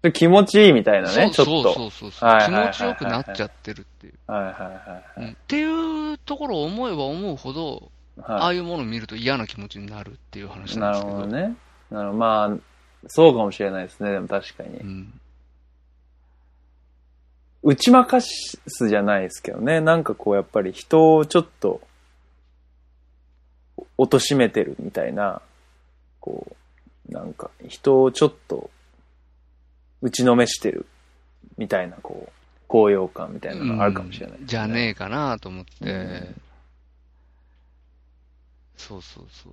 [0.03, 1.75] うん気持ちいいみたいなね、ちょっそうと。
[1.75, 4.15] そうそうそう、気持ちよくなっちゃってるっていう。
[4.29, 7.91] はいはいはいうんっていうところを思えば思うほど、
[8.23, 10.79] あはあいうものを見ると嫌な気持ちになるっていう話い。
[10.79, 11.17] なんるなですけど。
[11.17, 11.57] ほどね。
[11.91, 12.57] なるほどまあ、
[13.09, 14.85] そうかもしれないですね、でも確かにう。
[14.85, 15.21] ん。
[17.63, 19.81] 打ち負かすじゃないですけどね。
[19.81, 21.81] なんかこうやっぱり人をちょっと、
[23.97, 25.43] 貶めてるみたいな、
[26.21, 26.57] こ
[27.09, 28.71] う、なんか人をちょっと、
[30.01, 30.87] 打ちのめしてる
[31.57, 32.33] みたいな、こう、
[32.69, 36.41] 高揚感みたいなのがあるかもしれないです、じゃねえかなと思って、うん
[38.79, 39.51] そうそうそ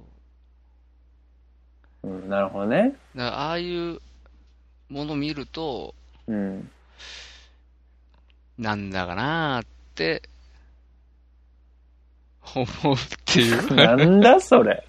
[2.04, 2.08] う。
[2.08, 2.96] うん、なるほどね。
[3.18, 4.00] ああいう
[4.90, 5.94] ものを見ると、
[6.28, 6.70] うん。
[8.58, 10.22] なんだかなーって、
[12.54, 13.74] 思うっていう。
[13.76, 14.84] なんだそれ。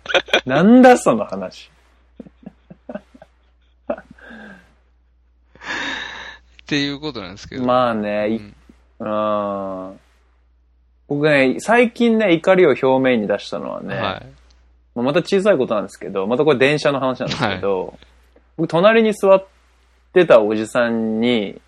[0.44, 1.70] なんだその話。
[6.62, 7.64] っていうことなんですけど。
[7.64, 8.54] まあね、いうん
[8.98, 10.00] うん。
[11.08, 14.22] 僕ね、最近ね、怒りを表面に出したのはね、は
[14.96, 15.00] い。
[15.00, 17.98] また小さいことなんですけど、またこれ電車の話なんですけど、
[18.56, 19.46] 僕隣に座っ
[20.12, 21.60] てたおじさんに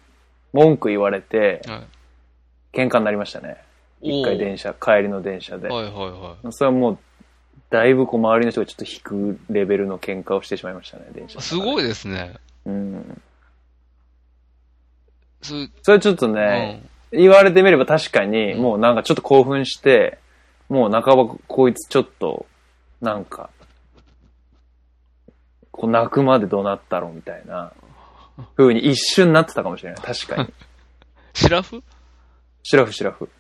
[0.53, 1.87] 文句言われて、はい
[2.73, 3.57] 喧嘩になりましたね。
[4.01, 5.69] 一回電車、帰りの電車で。
[5.69, 6.53] はいはいはい。
[6.53, 6.99] それはもう、
[7.71, 11.39] だいぶこう周りの人がちょっと引くレベルの喧嘩をしてしまいましたね、電車。
[11.39, 11.43] い。
[11.43, 12.35] すごいですね。
[12.67, 13.23] うん。
[15.83, 20.19] それちょっとね、言われてみれば確かに、もうなんかちょっと興奮して、
[20.69, 22.47] もう半ばこいつちょっと、
[23.01, 23.51] なんか、
[25.73, 27.73] こう泣くまで怒鳴ったろみたいな、
[28.57, 30.01] 風に一瞬なってたかもしれない。
[30.01, 30.53] 確かに。
[31.35, 31.83] シラフ？
[32.63, 33.31] シラフシラフ。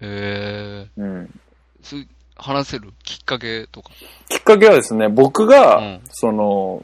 [0.00, 1.40] ええうん。
[2.36, 3.90] 話せるきっかけとか？
[4.28, 6.82] きっかけはですね、僕が、うんその、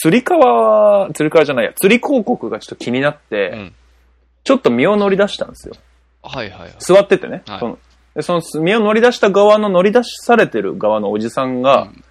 [0.00, 3.74] 釣り革、釣り革じゃないや、釣り広告がちょっと気になって、うん。
[4.44, 5.74] ちょっと身を乗り出したんですよ。
[6.22, 6.74] はいはいはい。
[6.78, 7.42] 座っててね。
[7.46, 7.78] はいその
[8.14, 12.04] でその身を乗り出した側の乗り出されてる側のおじさんが、うん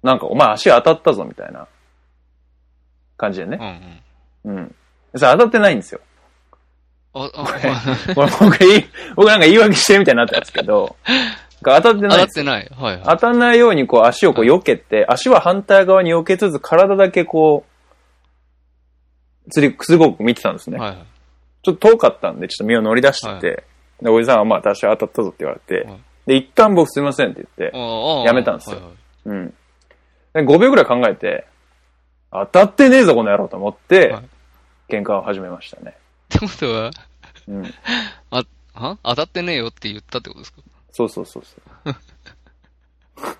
[0.00, 1.66] なんかお前足当たったぞみたいな
[3.18, 3.58] 感じでね。
[4.44, 4.58] うんうん。
[4.58, 4.74] うん。
[5.16, 6.00] それ当たってないんですよ。
[7.12, 7.44] あ、あ、
[8.14, 10.96] これ僕言い、僕なんか言い訳してるみたいになったんですけど、
[11.62, 12.18] 当たって当ないんですよ。
[12.22, 12.68] たってない。
[12.70, 13.02] はいはい。
[13.04, 17.64] 当たんないようにこう足をこう避けて、足は反対側に避けつつ体だけこ
[19.46, 20.78] う、釣り、すごく見てたんですね。
[20.78, 20.98] はいはい。
[21.62, 23.62] ちょっと遠かったんで、ちょっと身を乗り出してて、は
[24.02, 27.76] で、おじさんはまあ私は当たったぞって言われて、はいで、一旦僕すいませんって言って、
[28.26, 28.94] やめたんですよはいはい
[29.24, 29.54] うん。
[30.34, 31.46] で、5秒ぐらい考えて、
[32.30, 34.28] 当たってねえぞ、この野郎と思って、はい
[34.88, 35.90] 喧嘩を始めましたね。
[35.90, 35.94] っ
[36.30, 36.90] てことは、
[37.46, 37.74] うん。
[38.30, 40.62] は当たってねえよって言ったってことですか？
[40.92, 41.94] そうそうそうそう。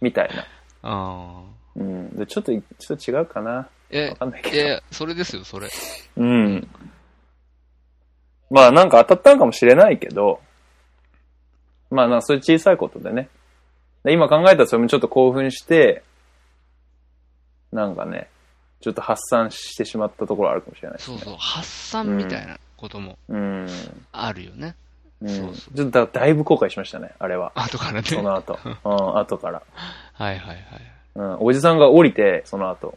[0.00, 0.40] みたいな。
[0.42, 0.46] あ
[0.82, 1.42] あ。
[1.76, 2.16] うん。
[2.16, 3.68] で、ちょっと、ちょっと違うかな。
[3.90, 5.68] えわかんないけどいやそれですよ、それ。
[6.16, 6.68] うん。
[8.50, 10.40] まあなんか当たったのかもしれないけど、
[11.92, 13.28] まあなそういう小さいことでね。
[14.02, 16.02] で今考えたらそれもちょっと興奮して、
[17.76, 18.28] なんかね、
[18.80, 21.04] ちょっと発散してしまったところあるかもしれないね。
[21.04, 23.68] そうそう、発散みたいなこともうん。
[24.12, 24.74] あるよね。
[25.20, 25.28] うん。
[25.28, 27.52] そうそちょっとだだいぶ後悔しましたね、あれは。
[27.54, 28.02] 後からね。
[28.02, 28.58] その後。
[28.64, 29.62] うん、後から。
[30.14, 30.60] はいはいはい。
[31.16, 32.96] うん、おじさんが降りて、その後。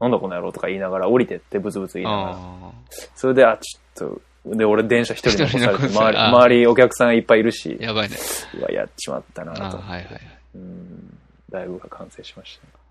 [0.00, 2.36] なんだこの野郎とか言いながら降りてってブツブツ言いながら。
[2.36, 2.72] あ
[3.14, 8.16] それで、あ、ちょっと、で、俺電車一人で残されて、周り、周りお客さんいっぱいいるしあ、、やばいね。
[8.58, 9.60] うわ、やっちまったなと。
[9.62, 10.20] はいはいはい。
[10.56, 11.18] うん、
[11.50, 12.83] だいぶが完成しましたね。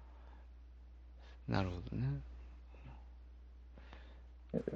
[1.47, 2.07] なるほどね。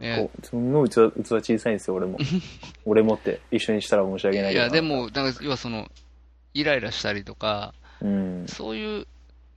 [0.02, 2.18] えこうすんごい器器小さいんですよ、俺も。
[2.86, 4.66] 俺もって一緒にしたら申し訳ないけど。
[4.66, 4.66] な。
[4.66, 5.90] いや、でも、なんか、要はその、
[6.54, 9.08] イライラしたりとか、うん、そういう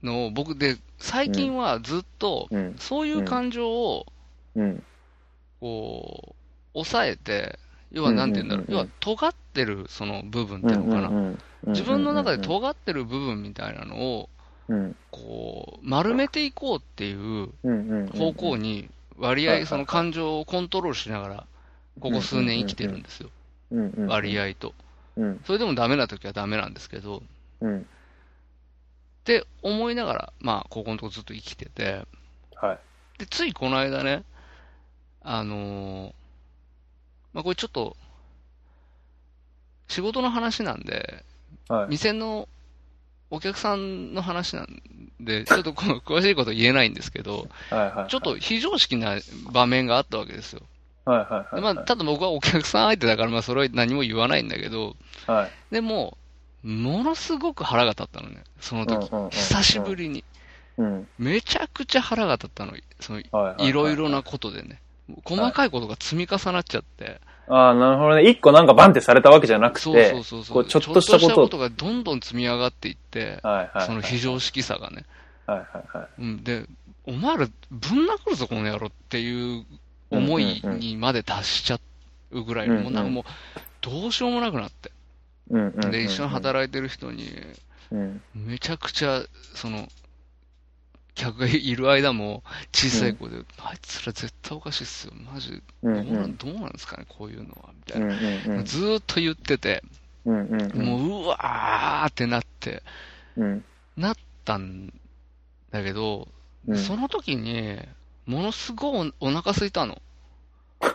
[0.03, 4.05] のを僕で、最近はずっと、うん、そういう感情を、
[4.55, 4.83] うん、
[5.59, 6.35] こう、
[6.73, 7.57] 抑えて、
[7.91, 11.09] 要はなんて言うんだろう、要は尖ってるその部分っていうのかな。
[11.09, 11.33] な
[11.67, 14.40] 自分の中で尖ってる部分みたいなのを、うん、
[15.11, 17.49] こう、丸めていこうっていう
[18.17, 21.47] 方向に割合、その感情をコントロールしながら、
[21.99, 23.29] ここ数年生きてるんですよ。
[24.07, 24.73] 割合と。
[25.17, 27.21] うん、それでもダメな時はダメなんですけど、
[27.59, 27.83] うん、っ
[29.25, 32.05] て思いながら、まあ、ここのとこずっと生きてて、
[32.55, 32.79] はい。
[33.19, 34.23] で、ついこの間ね、
[35.21, 36.13] あのー
[37.33, 37.95] まあ、これちょっと、
[39.87, 41.23] 仕事の話なんで、
[41.67, 41.89] はい。
[41.89, 42.47] 店の
[43.31, 44.81] お客さんの話なん
[45.19, 48.11] で、 ちょっとこの詳しいこと言えないんですけど、はい、はい。
[48.11, 49.17] ちょっと非常識な
[49.51, 50.61] 場面があったわけですよ。
[51.05, 51.55] はい、はい、はい。
[51.55, 55.73] でまあ、ただ僕はお客さん相手だから、まあ、それは何も言わないんだけど、はい。
[55.73, 56.17] でも、
[56.63, 59.09] ものすごく腹が立ったのね、その時。
[59.09, 60.23] うんうんうん久しぶりに。
[60.77, 61.07] うん。
[61.17, 62.73] めちゃくちゃ腹が立ったの。
[62.99, 64.81] その、はいはいはいいろいろなことでね。
[65.23, 67.19] 細かいことが積み重なっちゃって。
[67.47, 68.29] ああ、なるほどね。
[68.29, 70.55] 一個なんかバンってされたわけじゃなくて、そうそうそうそう。
[70.55, 71.59] こうちょっとしたことを。
[71.59, 73.85] がどんどん積み上がっていって、はいはいはい。
[73.87, 75.05] その非常識さがね。
[75.45, 76.07] はいはいはい。
[76.19, 76.65] うん、で、
[77.05, 79.65] お前らぶん殴るぞ、この野郎っていう
[80.09, 81.79] 思いにまで達しちゃ
[82.31, 83.23] うぐらい、うんうんもうなんかもう、
[83.81, 84.91] どうしようもなくなって。
[85.49, 85.91] うんうんうんうん。
[85.91, 87.27] で、一緒に働いてる人に、
[87.91, 88.21] うん。
[88.35, 89.23] めちゃくちゃ、
[89.55, 89.87] その、
[91.15, 92.43] 客がいる間も、
[92.73, 95.13] 小さい声で、あいつら絶対おかしいっすよ。
[95.33, 96.37] マジ、うどうなん、んうん。
[96.37, 97.69] どうなんですかね、こういうのは。
[97.75, 98.13] みたうんいな。
[98.13, 98.65] うんうん。
[98.65, 99.83] ずーっと言ってて、
[100.25, 100.85] うんうんうん。
[100.85, 102.81] もう、うわーってなって、
[103.35, 103.63] うん。
[103.97, 104.91] なったん
[105.71, 106.27] だけど、
[106.67, 106.77] うん。
[106.77, 107.79] その時に、
[108.25, 110.01] ものすごいおお腹空いたの。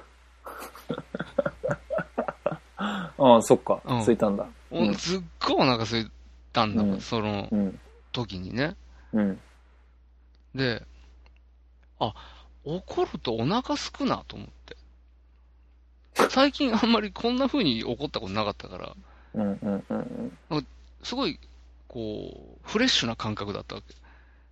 [2.77, 4.03] ああ、そっかうん。
[4.05, 4.47] ついたんだ。
[4.71, 6.11] おうんすっごいお腹空い
[6.53, 7.79] たんだ、うんそのうん。
[8.13, 8.75] 時にね。
[9.13, 9.41] うん。
[10.57, 10.83] で、
[11.99, 12.15] あ、
[12.65, 14.77] 怒るとお腹すくなと思って。
[16.31, 18.95] 最近あんまりこんな風に怒ったことなかったから、
[19.35, 19.95] うんうんう
[20.57, 20.67] ん
[21.03, 21.39] すごい、
[21.87, 23.95] こう、フレッシュな感覚だったわけ。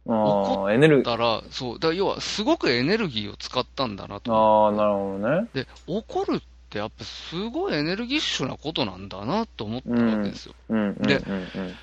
[0.07, 0.62] うん。
[0.62, 1.05] ああ、エネルギー。
[1.05, 4.32] だから、そう、だ要はすごくエネルギーを使ったんだなと。
[4.32, 5.48] ああ、なるほどね。
[5.52, 10.55] で、怒るってやっぱすごいエネルギッシュなことなんだなと思ったわけですよ。
[10.68, 11.74] うんうんうんでうん。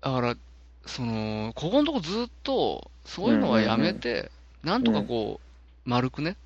[0.00, 0.34] だから、
[0.86, 4.30] その、ここのとこずっと、そういうのはやめて、
[4.62, 5.40] なんとかこ
[5.86, 6.36] う、丸くね、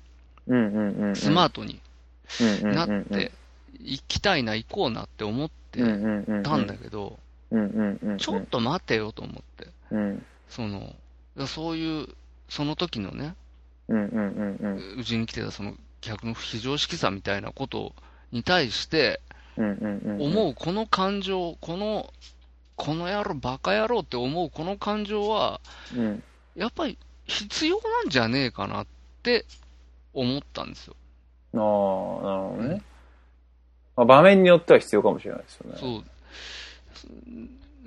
[0.47, 1.15] うんうんうんうん。
[1.15, 1.79] スマートに
[2.61, 3.31] なって、
[3.79, 5.79] 行きたいな、行こうなって思って。
[6.43, 7.19] たんだけど、
[7.51, 8.17] うんうんうんうん。
[8.17, 10.25] ちょっと待てよと思って、うん。
[10.49, 10.95] その、
[11.45, 12.07] そういう、
[12.49, 13.35] その時のね、
[13.89, 17.93] うちに来てたその客の非常識さみたいなこと
[18.31, 19.21] に対して。
[19.57, 22.13] 思うこの感情、この、
[22.77, 25.59] この野郎、バカ野郎って思うこの感情は、
[25.95, 26.23] うん。
[26.55, 28.87] やっぱり必要なんじゃねえかなっ
[29.23, 29.45] て
[30.13, 30.95] 思ったんですよ。
[31.55, 32.81] ああ、なるほどね。
[33.95, 35.77] まあ、場面によっては必要かもしれないですよね。
[35.79, 36.03] そう。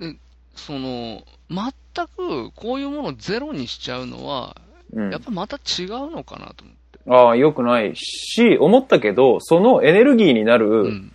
[0.01, 0.17] で
[0.57, 4.57] その、全くこういうものをゼロにしちゃうのは、
[4.93, 6.99] うんやっぱまた違うのかなと思って。
[7.09, 11.13] ああ、良くないし、思ったけど、そのエネルギーになうるん。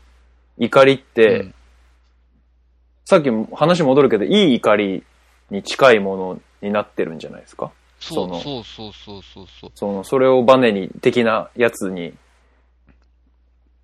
[0.57, 1.54] 怒りって、うん
[3.05, 5.03] さっきも話戻るけど、いい怒り
[5.51, 7.71] に近いものになってるんじゃないですか？
[7.99, 12.13] そうそのそうそうそうそうそその、それをバネに、的なやつに、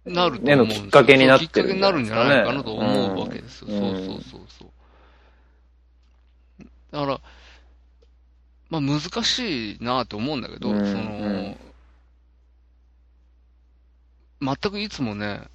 [0.05, 0.11] う。
[0.11, 3.67] なるとねの思うんですよきっかけになってるそうきっかけになるんじゃないかなとうん思うわけですよ。
[3.69, 4.69] うんそうそうそうそう。
[6.91, 7.21] だから、
[8.69, 11.55] まあ難しいなと思うんだけど、うんその、うん
[14.43, 15.47] 全くいつもね、うん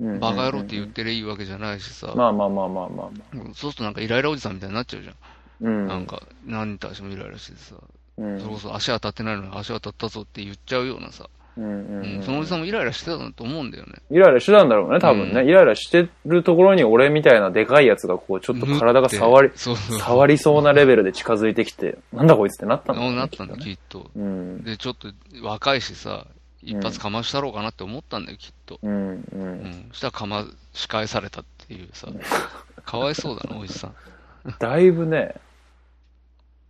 [0.00, 3.36] バカ野郎って言ってりゃいいわけじゃないしさ、まあまあまあまあまあまあ。
[3.46, 5.14] うんそうするとなんかイライラおじさんみたいになっちゃうじゃん。
[5.60, 5.88] うん。
[5.88, 7.74] なんか、何に対してもイライラしてさ、
[8.16, 13.94] うん、それこそ足当たってないのに足当たったぞって言っちゃうようなさ、うんうんうんうんそのおじさんもイライラしてたと思うんだよね。
[14.12, 15.40] イライラしてたんだろうね、多分ね。
[15.40, 19.98] うんイライラしてるところに俺みたいなでかいやつがこう、ちょっと体が触り、そうそう。
[19.98, 24.08] 触りそうなレベルで近づいてきて、なんだこいつってなったんだろうねなったんだ、きっと。
[24.14, 24.62] うん。
[24.62, 25.08] で、ちょっと
[25.42, 26.26] 若いしさ、
[26.62, 28.78] 一発かましたろうかなって思ったんだよ、きっと。
[28.82, 29.24] うん、う。
[29.32, 29.90] うんん。
[29.92, 32.08] したらかまし返されたっていうさ、
[32.84, 33.94] かわいそうだな、おじさん。
[34.58, 35.34] だいぶね、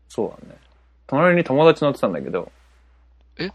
[0.09, 0.59] そうだね。
[1.07, 2.51] 隣に友達乗ってたんだけど。
[3.39, 3.51] え？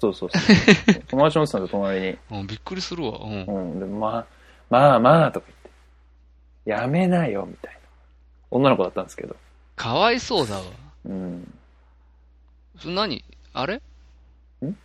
[0.00, 0.94] そうそうそう。
[1.06, 2.18] 友達乗ってたんだよ、隣に。
[2.30, 3.18] うん、びっくりするわ。
[3.22, 3.44] うん。
[3.44, 3.78] うん。
[3.78, 4.26] で、まあ、
[4.70, 5.58] まあまあ、とか言っ
[6.76, 6.82] て。
[6.82, 7.80] やめなよ、みたいな。
[8.50, 9.36] 女の子だったんですけど。
[9.76, 10.62] かわいそうだわ。
[11.04, 11.54] うん。
[12.78, 13.24] それ何？
[13.52, 13.76] あれ？
[13.76, 13.80] ん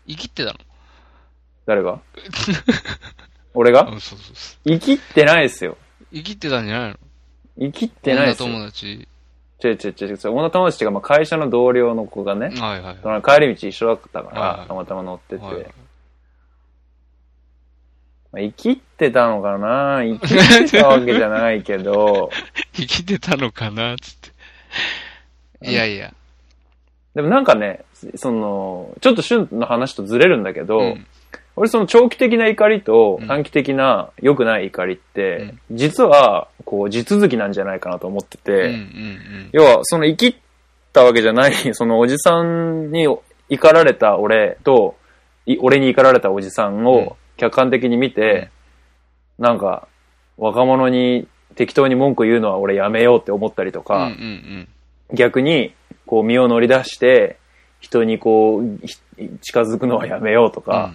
[0.08, 0.56] 生きってた
[1.66, 2.00] 誰が？
[3.54, 3.84] 俺が？
[3.84, 4.70] のうん、そうそうそう。
[4.70, 5.78] 生きってないですよ。
[6.14, 6.98] 生きってたんじゃないの？
[7.60, 8.48] 生きってないですよ。
[8.48, 9.08] 女友達。
[9.64, 10.20] 違う違う違う違う。
[10.32, 12.98] 女友達がまあ会社の同僚の子がね、はいはい。
[13.02, 15.72] その帰り道一緒だったかはいはいら、たまたま乗ってて、はいはいま
[18.40, 20.04] あ、生きってたのかな？
[20.04, 22.30] 生きってたわけじゃないけど、
[22.74, 23.96] 生きてたのかな？
[24.00, 24.16] つっ
[25.62, 25.70] て。
[25.70, 26.14] いやいや。
[27.16, 27.84] でもなんかね、
[28.16, 31.08] その、ちょっと旬の話とずれるんだけど、うん。
[31.56, 33.28] 俺その長期的な怒りとうん。
[33.28, 40.40] 短期的な良くない怒りって、実は、こう、地続きなんじゃないかなと思ってて、うんうん要は、その生きっ
[40.94, 43.24] たわけじゃない、 そのおじさんに怒
[43.74, 44.96] られた俺と、
[45.46, 46.88] い俺に怒られたおじさんうん。
[46.88, 48.50] を客観的に見て、
[49.40, 49.88] なんか、
[50.38, 53.86] 若者に適当に文句言うのは俺やめようって思ったりとうん。
[53.86, 54.68] うんか、うん
[55.14, 55.74] 逆に、
[56.06, 57.38] こう身を乗り出して、
[57.88, 58.98] 人にこう、ひ
[59.42, 60.66] 近づくのはやめようとうん。
[60.66, 60.94] か、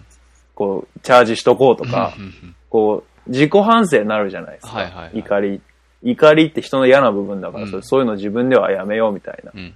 [0.55, 4.72] こう、チャージしとこうとうんか、うんうんこう、自己反省になるじゃないですか。
[4.78, 5.61] はいはいはい怒り。
[6.05, 9.53] 怒りって人の嫌な部分だから、うんそういうの自分ではやめようみたいな。
[9.55, 9.74] うん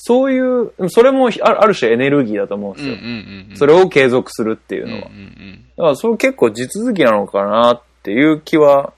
[0.00, 2.98] そういう、それもあある種エネルギーだと思うんですうんうよ。
[3.00, 3.02] ん
[3.50, 3.56] うん。
[3.56, 5.08] それを継続するっていううんうんのは。
[5.08, 8.92] だからそれ結構地続きなのかなっていう気は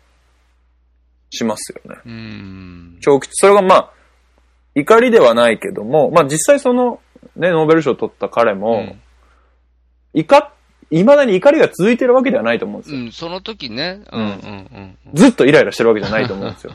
[1.30, 2.00] しますよね。
[2.04, 2.12] うん。
[2.12, 2.98] うん。
[3.00, 3.90] 長期、それがまあ、
[4.74, 7.00] 怒りではないけども、まあ実際その、
[7.36, 8.96] ね、ノーベル賞を取った彼も、
[10.14, 10.50] 怒っ、
[10.90, 13.00] 未だに怒りが続いてるわけではないと思うんですよ。
[13.00, 14.02] うん、その時ね。
[14.12, 14.96] うんうんうん。
[15.14, 16.72] ずっとイライラしてるわけじゃないと思うんですよ。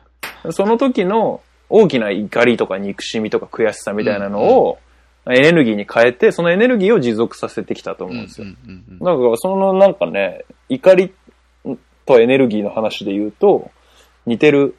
[0.50, 4.78] その時の大きな怒りとか憎しみとか悔しさみたいなのを、
[5.30, 8.46] エネルギーに変えて、そのエネルギーを持続させてきたと思うんですよ。
[9.00, 11.12] だから、そのなんかね、怒り
[12.06, 13.70] とエネルギーの話で言うと、
[14.24, 14.76] 似てる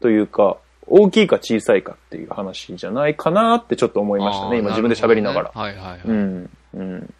[0.00, 0.56] というか、
[0.94, 4.58] 大きいか小さいかっていう話じゃないかなってちょっと思いましたね。
[4.58, 5.50] 今自分で喋りながら。
[5.54, 6.00] はいはいはい。
[6.04, 6.50] うん。
[6.74, 7.14] うん。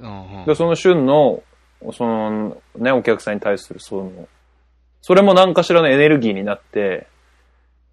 [0.00, 1.42] うんうんで、その旬の、
[1.94, 4.28] そのね、お客さんに対する、その、
[5.00, 7.06] それも何かしらのエネルギーになって、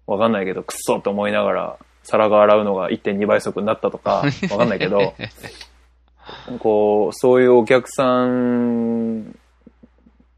[0.06, 5.14] わかんないけど、くっそって思いながら、皿が洗うのが1.2倍速になったとか、 わかんないけど、
[6.58, 9.34] こう、そういうお客さん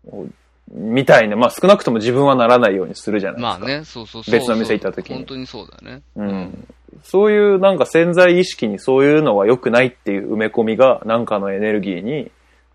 [0.06, 0.26] を
[0.70, 3.58] みたいな、まあ少なくとも自分はならないようにするじゃないですか。
[3.58, 4.32] まあね、そうそうそう。
[4.32, 6.02] 別の店行った時に本当にそうだね。
[6.16, 6.68] うん。
[7.02, 12.30] そういうなんか潜在意識にそういうのは良くないっていう埋め込みがなんかのエネルギーに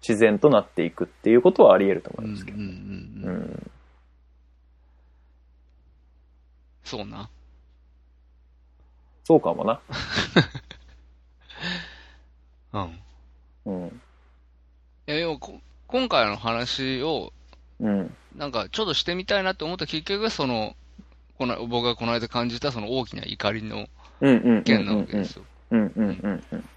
[0.08, 2.58] 自然となっていくっていうことはあり得ると思うんうんいますけど。
[2.58, 3.36] ううんうん。
[3.42, 3.72] ん。
[6.84, 7.30] そうな。
[9.26, 9.80] そうかもな。
[12.74, 13.00] うん。
[13.66, 14.02] うん。
[15.08, 15.28] いや、
[15.88, 17.32] 今回の話を、
[17.84, 18.16] うん。
[18.36, 20.76] なんか、ちょっとしてみたいなって思った結局は、その、
[21.38, 23.88] この、僕がこの間感じたその大きな怒りの
[24.64, 25.44] 件なわけですよ。
[25.72, 26.70] うんうんうんうん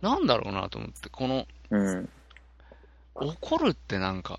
[0.00, 2.08] なんだろうなと思って、この、うん。
[3.14, 4.38] 怒るってなんか、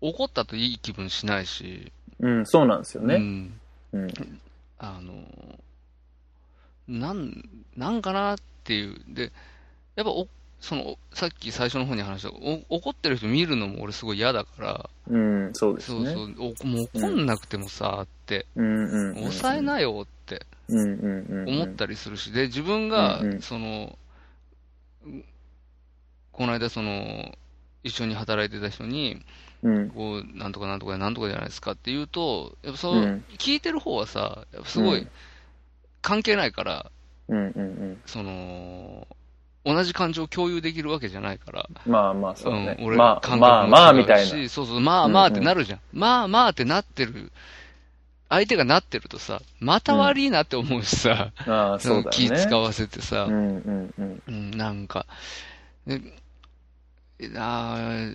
[0.00, 3.16] 怒ったといい気分しないし、うん、そうなんですよね。
[3.16, 3.60] うん。
[3.92, 4.40] うん。
[4.78, 5.24] あの、
[6.86, 7.44] なん、
[7.76, 9.00] なんかなっていう。
[9.08, 9.32] で、
[9.96, 10.28] やっぱお
[10.60, 16.12] その、さっき最初の方に話した、お怒ってる人見るのも俺すごい嫌だから、うん、そうですね。
[16.12, 19.14] そうそう、おもう怒んなくてもさ、って、うんうんうん。
[19.16, 20.46] 抑えなよって。
[20.68, 23.96] 思ったりするし、で、自分がうんう、んその、
[26.32, 27.36] この間その、
[27.84, 29.22] 一緒に働いてた人に、
[29.62, 29.90] うん。
[29.90, 35.08] こう、なんとかなんとかなんとかじゃないですかって言うと、やっぱそう、うん聞いてる方はさ、やっぱすごいうん
[36.02, 36.90] 関係ないから、
[37.28, 38.00] うんうんうん。
[38.06, 39.08] その、
[39.66, 42.76] 同じ感情を共有できるわけじゃないから、まあまあ、そうね。
[42.80, 44.24] ん、俺、まあ、感覚まあまあ、みたいな。
[44.24, 45.80] しそうそう、まあまあってなるじゃん。
[45.92, 47.32] まあまあってなってる。
[48.28, 52.10] 相手がなってるとさ、また悪いなって思うしさ、ああ、そうだよね。
[52.10, 54.22] 気使わせてさ、うんうんうん。
[54.26, 55.06] うん、なんか、
[55.86, 56.00] で
[57.36, 58.12] あ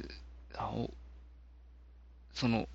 [2.33, 2.67] その、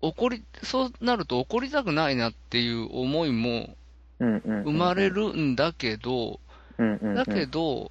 [0.00, 3.74] 怒り、そうなると怒りたくないなっていう思いも
[4.18, 4.62] うんうんうん。
[4.64, 6.40] 生まれるんだけど、
[6.78, 7.14] うんうんうん。
[7.14, 7.90] だけど、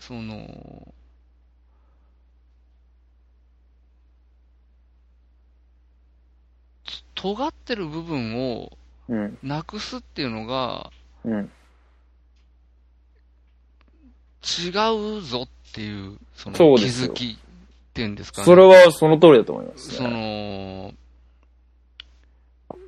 [0.00, 0.92] その、
[6.84, 8.76] つ尖ってる部分を
[9.08, 10.90] うんなくすっていうのが
[11.24, 11.50] うん。
[14.42, 14.70] 違
[15.18, 18.44] うぞっていう、その気づきっていうんですかね。
[18.46, 19.96] それはその通りだと思いますね。
[19.96, 20.94] その、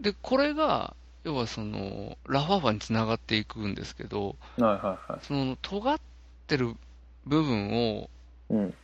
[0.01, 5.27] で、これが、要はその、ラファファにつながっていくんですけど、はいはいはい。
[5.27, 6.01] その、尖っ
[6.47, 6.75] てる
[7.27, 8.11] 部分を
[8.51, 8.75] うん。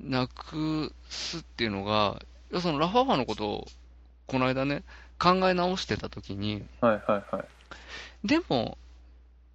[0.00, 3.68] なくすっていうのが、要はそのラファファのことを、
[4.26, 4.82] この間ね、
[5.18, 7.46] 考え直してたときに、はいはいはい。
[8.26, 8.78] でも、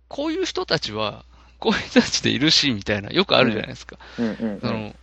[0.08, 1.26] こういう人たちは、
[1.60, 3.98] こういう人たちでいるし、みたいな、よくあるじゃないですか。
[4.20, 4.96] うんうんその、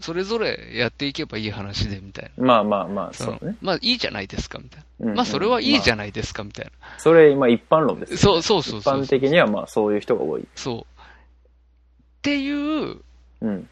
[0.00, 2.30] それぞれやっていけばいい話で、みたいな。
[2.38, 2.46] うん。
[2.46, 3.56] まあまあまあ、そうね。
[3.60, 4.84] まあいいじゃないですか、みたいな。
[5.00, 5.98] うんうんまあそれはいいじゃん。
[5.98, 6.70] ないですか、みたいな。
[6.98, 8.18] それ、まあ一般論ですよ。
[8.18, 9.02] そうそうそうそう。
[9.02, 10.48] 一般的にはまあそういう人が多い。
[10.54, 10.99] そう。
[12.20, 12.96] っていう
[13.40, 13.68] うん。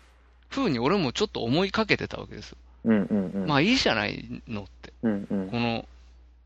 [0.50, 2.56] 風に俺もちょっと思いかけてたわけですよ。
[2.84, 3.46] うんうんうん。
[3.46, 4.92] まあいいじゃないのって。
[5.02, 5.48] うんうん。
[5.50, 5.86] この、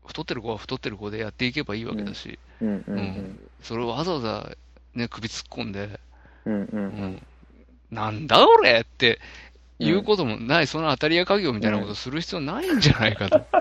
[0.05, 3.39] 太ってる子は太ってる子でやっていけばいいわけだし、うんうんううんん。
[3.61, 4.51] それをわざわざ
[4.93, 5.99] ね、首突っ込んで、
[6.45, 6.67] うんうんう。
[6.73, 6.81] うん
[7.15, 7.21] ん。
[7.91, 9.21] なんだ俺って
[9.79, 13.45] 言うこともない、その当たり屋家業みたいなことする必要ないんじゃないかと。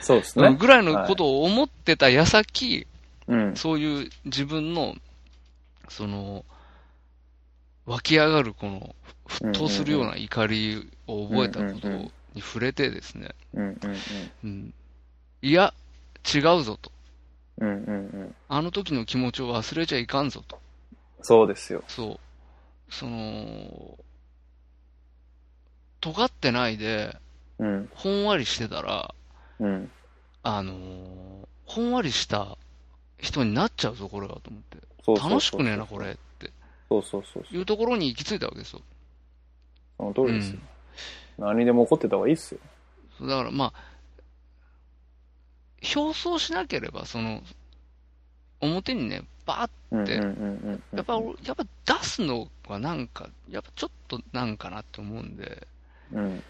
[0.00, 0.46] そうですね。
[0.46, 2.86] うんぐらいのことを思ってた矢先、
[3.26, 3.56] うん。
[3.56, 4.94] そういう自分の、
[5.92, 6.44] その、
[7.84, 8.94] 湧き上がるこの、
[9.26, 13.34] 沸騰するような怒りを覚えたことに触れてですね。
[15.42, 15.74] いや、
[16.34, 16.90] 違うぞと。
[18.48, 20.58] あの時の気持ちを忘れちゃいかんぞと。
[21.20, 21.84] そうですよ。
[21.88, 22.18] そ
[22.88, 22.92] う。
[22.92, 23.98] その、
[26.00, 27.16] 尖ってないで、
[27.58, 27.90] うん。
[27.94, 29.14] ほんわりしてたら、
[29.60, 29.90] うん。
[30.42, 31.32] あのー
[31.64, 32.58] ほんわりした
[33.16, 34.76] 人になっちゃうぞ、これがと思って。
[35.04, 36.52] そうそうそう楽しくねえな、これって
[36.88, 37.58] そうそうそうそう。
[37.58, 38.82] いうところに行き着いたわけですよ。
[39.98, 40.58] その通りですよ。
[41.38, 42.60] 何でも怒ってた方がいいっすよ。
[43.18, 43.72] そうだからまあ、
[45.96, 47.42] 表層しなければ、その、
[48.60, 50.96] 表にね、バーッでうんうんうんうん。
[50.96, 55.66] やっぱ、俺やっぱ出すのはなんか、やっぱちょっとなんかなって思うんで、
[56.12, 56.42] うん。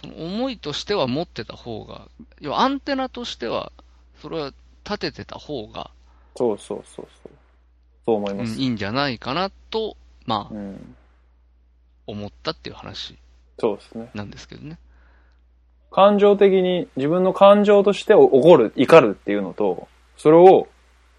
[0.00, 2.08] その思いとしては持ってた方が、
[2.40, 3.72] 要はアンテナとしては、
[4.22, 4.52] それは
[4.84, 5.90] 立ててた方が、
[6.36, 7.32] そうそうそうそう。
[8.06, 8.60] そう思いうんます。
[8.60, 10.96] いいんじゃないかなと、まあ、うん。
[12.06, 13.16] 思ったっていう話
[13.58, 14.10] そうですね。
[14.14, 14.78] なんですけどね。
[15.90, 20.68] 感情的に、自分の感情として怒る、怒るっていうのと、それを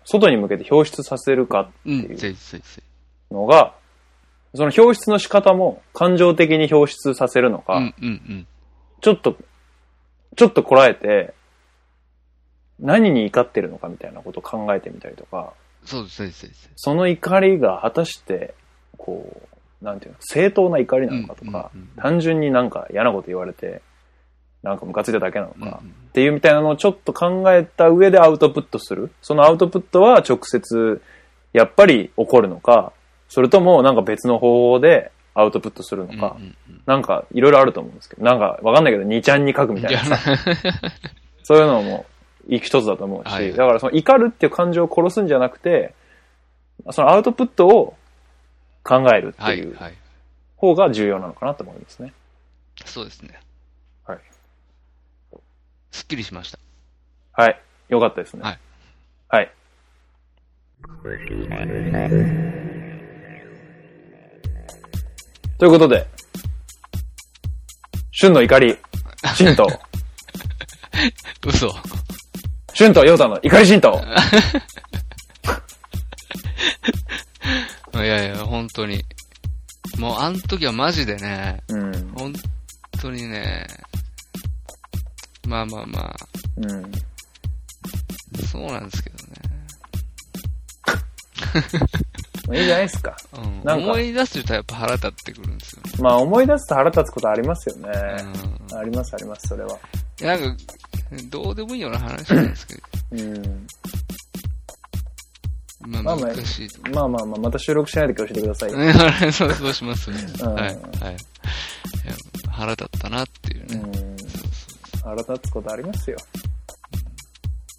[0.04, 2.36] 外に向けて表出させるかうん、っていう。
[3.32, 3.74] のが、
[4.54, 8.48] その表出の仕方も感情的に表出させるのか、うんうんうん。
[9.02, 9.38] ちょっと、
[10.36, 11.34] ちょっとこらえて、
[12.80, 15.54] 何に怒ってるのかみたいなことを考えてみたりとか、
[15.86, 16.70] そうです、ぜひぜひぜひ。
[16.76, 18.54] その怒りが果たして、
[18.98, 19.42] こ
[19.82, 23.82] う、なんていうの、正当な怒りなのかとか、うんうんうん単純になんか嫌なこと言われて、
[24.64, 25.76] なんかムカついただけなのか、うんうん。
[25.76, 25.76] っ
[26.14, 29.12] ていうみたいなのをちょっと考えた上でアウトプットする。
[29.22, 31.02] そのアウトプットは直接、
[31.54, 32.92] やっぱり怒るのか、
[33.30, 36.82] それともなんか別の方法でアウトプットするのか、うんうんうん。
[36.86, 40.18] なんかいろいろあると思うんですけど、なんかわかんないけど2ちゃんに書くみたいなさ、
[41.44, 42.06] そういうのも
[42.50, 45.94] 一つだと思うし、はいだからその怒るっていう感情を殺すんじゃなくて、
[46.92, 47.96] そのアウトプットを
[48.84, 49.94] 考えるってはいいうはい。
[50.58, 52.14] 方が重要なのかなと思いますね。
[52.86, 53.40] そうですね。
[54.06, 54.20] はい。
[55.92, 56.60] すっきりしました。
[57.32, 57.62] はい。
[57.90, 58.42] よかったですね。
[58.44, 58.60] はい。
[59.30, 59.52] はい。
[65.58, 66.08] ということで、
[68.20, 68.78] 春の怒り、
[69.38, 69.68] 神道、
[71.46, 71.70] 嘘。
[72.78, 74.02] 春と陽太の怒り神道。
[77.94, 79.02] いやいや、本当に。
[79.98, 82.12] もう、あの時はマジでね、うん。
[82.14, 82.34] 本
[83.02, 83.66] 当にね、
[85.48, 86.16] まあまあまあ、
[86.58, 86.92] うん。
[88.52, 89.34] そうなんですけどね。
[92.48, 93.16] まあいいじゃないですか。
[93.34, 95.92] うん、なんか思い出すとやっぱ腹立ってくるんですよね。
[96.00, 97.90] まあ思い出すと腹立つことありますよね。
[98.70, 99.80] うんありますあります、それは。
[100.22, 100.64] なんか、
[101.30, 103.68] どうでもいいような話なんですけど、うん。
[105.88, 106.70] まあまあまあ難しい。
[106.92, 108.72] まあまあまあ、また収録しないで教えてください
[109.34, 110.18] そうそうしますね。
[110.42, 110.64] うんはい。
[110.64, 110.76] はい。
[112.50, 113.76] 腹立ったなっていうね。
[113.76, 114.16] うん。
[115.04, 116.18] 腹立つことありますよ。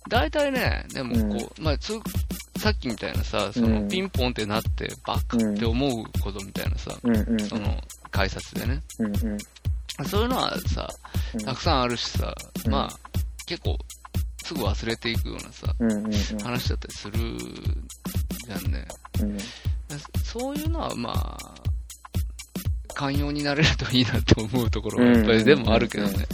[0.09, 1.95] 大体ね、でもこう、うんまあつ、
[2.59, 6.93] さっきみたいなさ、そうんのピンポンってなって、バカって思うことみたいなさ。
[7.49, 7.81] その、
[8.11, 8.81] 改札でね。
[8.99, 9.39] うんうん。
[10.05, 10.89] そういうのはさ、
[11.35, 12.35] うんたくさんあるしさ、
[12.65, 12.99] うんまあ、
[13.47, 13.79] 結構、
[14.43, 16.13] すぐ忘れていくようなさ、うんうんうん。
[16.39, 17.19] 話だったりする
[18.47, 18.87] じゃんね。
[19.21, 19.39] うん
[20.25, 21.55] そういうのはまあ、
[22.95, 26.27] 寛容になれるといいなって思うところがやっぱりでもあるけどうんうんね。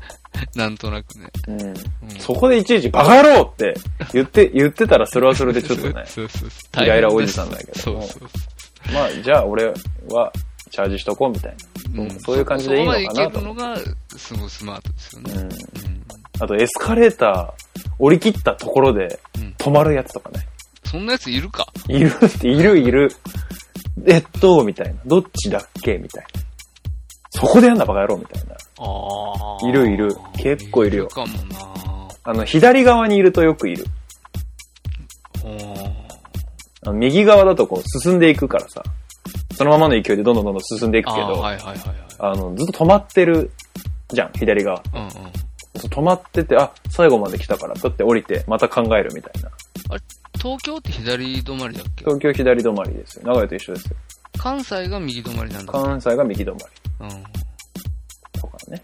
[0.54, 1.30] なんとなくね。
[1.48, 1.60] うん。
[1.62, 1.74] うん
[2.18, 3.74] そこでいちいちバカ野郎って
[4.12, 6.04] 言って、言ってたらそれはそれでちょっとね。
[6.08, 6.84] そうそうそう。
[6.84, 9.72] イライラおじさんだけどそうそうまあ、じゃあ俺
[10.08, 10.32] は
[10.70, 11.56] チャージしとこうみたい。
[11.92, 12.10] な。
[12.20, 13.76] そういう感じでいいのかなとそこまでいけるのが、
[14.18, 15.32] すごいスマートですよね。
[15.32, 15.40] うん。
[15.40, 15.50] うん
[16.38, 20.46] あとエスカレーター降り切ったところでうん止まるやつとかね。
[20.84, 21.66] そんなやついるか？
[21.88, 23.10] いるって、いるいる。
[24.06, 25.00] えっと、みたいな。
[25.06, 25.96] どっちだっけ？
[25.96, 26.40] みたいな。
[27.30, 28.54] そこでやんなバカ野郎みたいな。
[28.54, 28.56] あ
[29.64, 29.68] あ。
[29.68, 33.86] いるいる結構いるよいるかもなあの、左側にいるとよくいる。
[36.82, 38.82] あの右側だとこう進んでいくからさ。
[39.56, 41.96] そのままの勢いでどんどんどんどん進んでいくけど、はいはいはいはい。
[42.18, 43.50] あの、ずっと止まってる
[44.08, 44.82] じゃん、左側。
[44.94, 45.08] うんうん。
[45.76, 49.50] 止まってて、あ、最後まで来たから、だって降りて、また考えるみたいな。
[50.38, 52.04] 東京って左止まりだっけ？
[52.04, 53.26] 東京左止まりですよ。
[53.26, 53.96] 名古屋と一緒ですよ。
[54.38, 56.56] 関西が右止まりなんだ関西が右止ま
[57.00, 57.08] うん。
[57.08, 57.14] り
[58.40, 58.82] とかね。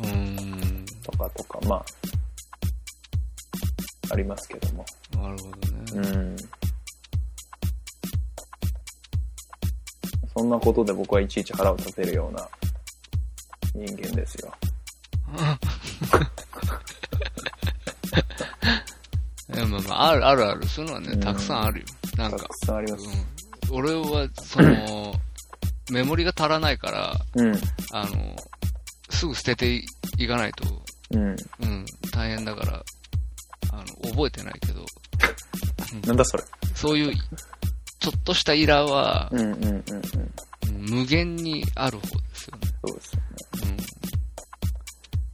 [0.00, 0.84] うーん。
[1.02, 1.84] とかとか、まあ、
[4.10, 4.84] ありますけども。
[5.12, 6.08] なるほどね。
[6.08, 6.36] うん。
[10.36, 12.48] そんなことで僕はいちいち腹を立てるような
[13.74, 14.52] 人間ですよ。
[19.54, 20.66] いやまあまあ、あるあるある。
[20.66, 21.86] そういうのはね、うんたくさんあるよ。
[22.16, 23.06] なんたか、くさんあります。
[23.70, 23.76] うん。
[23.76, 25.14] 俺は、その、
[25.90, 27.54] メモリが足らないから、うん。
[27.92, 28.36] あの、
[29.10, 29.84] すぐ捨てて
[30.18, 31.36] いかないと、うん。
[31.60, 32.84] うん、大変だから、
[33.70, 34.84] あの、覚えてないけど、
[36.06, 36.44] なんだそれ。
[36.74, 37.14] そういう、
[38.04, 39.72] ちょっとしたイラは、うんうんうんうん。
[39.72, 39.82] うん
[40.76, 42.68] 無限にある方ですよね。
[42.86, 43.76] そうですよね。
[44.02, 44.03] うん。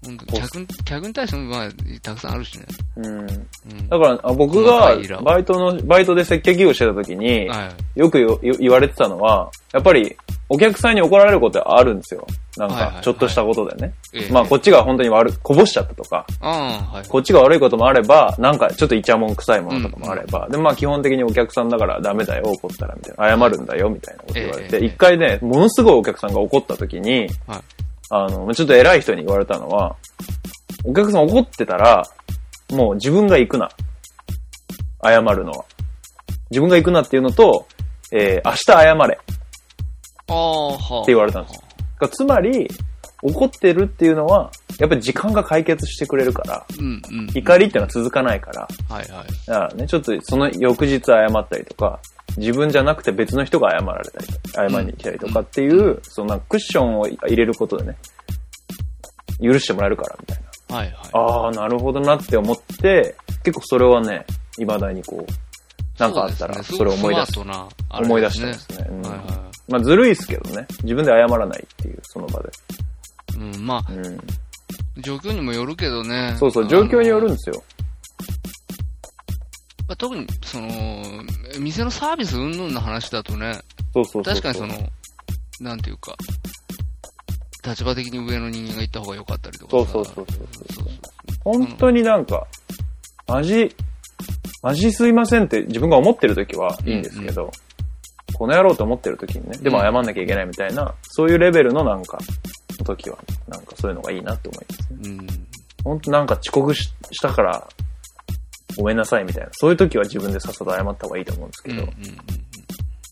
[0.02, 1.68] 客に、客に対しても、まあ、
[2.02, 2.66] たくさんあるしね。
[2.96, 3.06] うん。
[3.06, 3.88] うん。
[3.88, 4.66] だから、あ僕細
[5.08, 8.00] がバイトの、バイトで接客業してた時に、はい。
[8.00, 10.16] よくよよ言われてたのは、やっぱり
[10.48, 12.26] お客さんに怒られることあるんですよ。
[12.56, 13.94] なんか、ちょっとしたことでね。
[14.12, 16.26] ええまあ、こっちが本当に悪、こぼしちゃったとか。
[17.08, 23.36] こっちが悪いこともあれば、なんかちょっとイチャモン臭いものとかもあれば、で、まあ基本的にお客さんだからダメだよ、怒ったら、みたいな。
[23.38, 27.60] 謝るんだよ、みたいなこと言われて、ええ一回ね、ものすごいお客さんが怒った時に、はい。
[28.10, 29.96] あの、ちょっと偉い人に言われたのは、
[30.84, 32.02] お客さん怒ってたら、
[32.72, 33.70] もう自分が行くな。
[35.02, 35.64] 謝るのは。
[36.50, 37.66] 自分が行くなっていうのと、
[38.12, 39.34] えー明日謝れって
[40.28, 41.06] ああ、はあ。
[41.06, 41.54] 言われたんです
[42.00, 42.08] よ。
[42.08, 42.68] つまり、
[43.22, 47.30] 怒ってるっていうのは、やっぱり時間が解決してくれるから、うんうん。
[47.34, 49.26] 怒りっていうのは続かないから、はいはい。
[49.46, 52.00] だからね、ちょっとその翌日謝ったりとか、
[52.36, 57.96] 自分じゃなくて別の人が謝られたりとか、謝りに来たりとかっていう、そのなんかクッションを入れることでね、
[59.42, 60.76] 許してもらえるから、みたいな。
[60.76, 60.96] はいはい。
[61.12, 64.24] ああ、なるほどなって思って、結構それはね、
[64.58, 67.32] 未だにこう、なんかあったら、それを思い出す。
[67.32, 68.86] すごくスマートなあれ思い出したんですね。
[68.90, 70.66] うんはいはまあずるいですけどね。
[70.82, 72.48] 自分で謝らないっていう、その場で。
[73.36, 73.36] い。
[73.36, 74.20] うん、まあ、うん。
[75.02, 76.34] 状況にもよるけどね。
[76.38, 77.62] そうそう、状況によるんですよ。
[79.90, 80.68] まあ特に、その、
[81.58, 83.60] 店のサービス云々の話だとね、
[83.92, 84.34] そうそうそう。
[84.34, 84.74] 確かにその、
[85.58, 86.14] なんていうか、
[87.66, 89.92] 立場的に上の人間が行った方が良かったりとかさ。
[89.92, 90.86] そうそうそうそうそうそう
[91.42, 92.46] 本当になんか、
[93.26, 93.74] マジ、
[94.62, 97.50] マジすいませんって自分が思ってる時はいいんですけど、
[98.34, 102.16] この野郎と思ってる時にね、でも謝んなきゃいけないみたいな、そういうレベルのなんか、
[102.84, 103.18] 時は、
[103.48, 104.98] なんかそういうのがいいなって思いますね。
[105.02, 105.26] うん。
[105.82, 107.68] 本当なんか遅刻ししたから、
[108.76, 109.50] ごめんなさいみたいな。
[109.52, 111.94] そういう時は自分でさっさと謝った方がいいと思うんですけど、うんうんうん。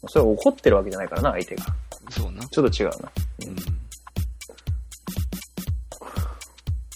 [0.07, 1.67] それは怒ってるわけじゃないからな、相手が。
[2.11, 2.47] そうな。
[2.47, 3.13] ちょっと違うな。
[3.47, 3.57] うん。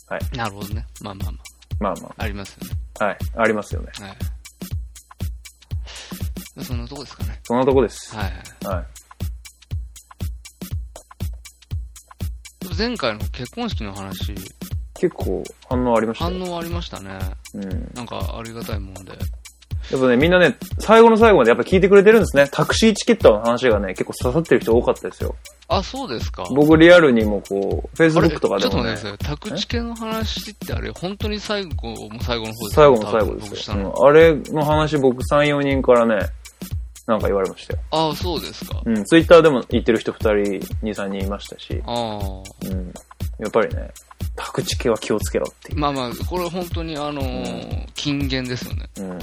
[0.08, 0.36] はい。
[0.36, 0.86] なるほどね。
[1.00, 1.38] まあまあま
[1.80, 2.76] まあまあ、ありますよね。
[3.00, 3.04] あ。
[3.06, 3.18] はい。
[3.36, 3.88] ありますよね。
[4.00, 4.16] はい。
[6.64, 7.40] そんなとこですかね。
[7.44, 8.14] そんなとこです。
[8.14, 8.24] はい
[8.66, 8.76] はい。
[8.76, 8.86] はい。
[12.76, 14.34] 前回の結婚式の話、
[15.02, 16.38] 結構反応ありましたよ。
[16.38, 17.18] 反応ありましたね。
[17.54, 17.90] うん。
[17.92, 19.10] なんかありがたいもんで。
[19.90, 22.48] やっぱね、みんなね、最後の最後までやっぱ聞いてくれてるんですね。
[22.52, 25.34] タクシーチケットの話がね、結構刺さってる人多かったですよ。
[25.66, 26.46] あ、そうですか。
[26.54, 29.36] 僕リアルにもこう、Facebook とかちょでもねっと待ってくだ、さい。
[29.36, 33.76] 宅地系の話ってあれ、本当に最後も最後の方です最後の最後ですよ。
[33.76, 36.28] うんあれの話僕3、4人からね、
[37.08, 37.80] なんか言われましたよ。
[37.90, 38.80] あそうですか。
[38.84, 40.18] うん、ツイッターでも言ってる人2
[40.60, 42.66] 人、2、3人いましたし、ああ。
[42.66, 42.92] うん。
[43.38, 43.90] やっぱりね、
[44.36, 45.78] 宅地系は気をつけろっていう。
[45.78, 48.88] まあまあ、これ本当にあのー金言ですよね。
[48.98, 49.10] うん。
[49.10, 49.18] うん。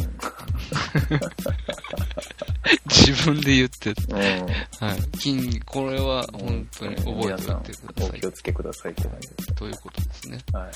[2.90, 3.94] 自分で言って。
[4.80, 5.02] はい。
[5.18, 8.28] 金、これは本当に覚えておいてくださいお気。
[8.28, 9.54] をつけくださいって感じです。
[9.56, 10.38] ということですね。
[10.54, 10.72] はい。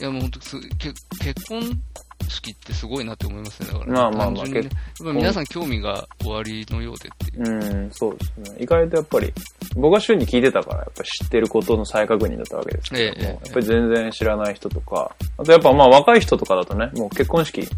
[0.00, 1.80] いやもう本当結婚
[2.28, 3.68] 式ってすごいなって思いますね。
[3.72, 4.60] だから、まあまあまあね。
[4.60, 4.64] やっ
[5.04, 7.82] ぱ皆さん興味がおありのようでっていう。
[7.82, 8.56] うん、そうですね。
[8.60, 9.32] 意外とやっぱり、
[9.76, 17.68] 僕は週に聞いてたから、やっぱり知ってることの再確認だったわけですけども、ええやっぱり全然知らない人とか、あとやっぱまあ若い人とかだとね、もう結婚式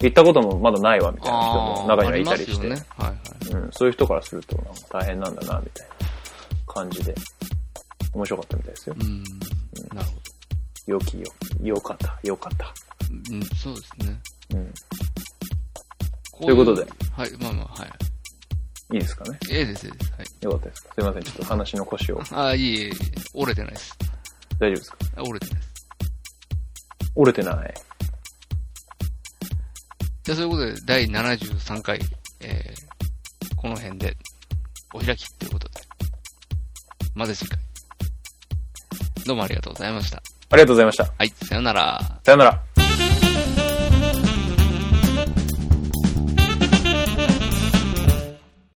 [0.00, 2.76] 行ったこともまだないわみたいな人も中にはいたりして、ね。
[2.96, 3.62] はいはい。
[3.64, 6.06] うん、そういう人からするとなんか大変なんだな、みたいな
[6.66, 7.14] 感じで、
[8.14, 8.96] 面白かったみたいですよ。
[8.98, 9.22] うん。
[9.94, 10.22] なるほ
[10.86, 11.26] 良きよ、
[11.62, 12.74] よかった、よかった。
[13.12, 13.34] ど。
[13.36, 14.20] うん、そうですね。
[14.54, 14.74] うん。
[16.32, 16.86] こということで。
[17.16, 17.90] はい、まあまあ、はい。
[18.94, 19.38] いいですかね？
[19.50, 20.12] ええです、ええです。
[20.12, 20.26] はい。
[20.42, 20.82] よかったです。
[20.82, 22.20] すいません、ちょっと話の腰を。
[22.32, 22.92] ああ、いいえいえ、
[23.34, 23.96] 折れてないです。
[24.58, 24.96] 大丈夫ですか？
[25.16, 25.86] あ折れてないです。
[27.14, 27.74] 折れてない。
[30.24, 32.00] じゃあ、そういうことで、第73回、
[32.40, 34.16] えー、この辺で、
[34.94, 35.80] お開きっていうことで、
[37.14, 37.58] また次回。
[39.26, 40.18] どうもありがとうございました。
[40.18, 41.12] ありがとうございました。
[41.16, 42.20] はい、さよなら。
[42.24, 42.62] さよなら。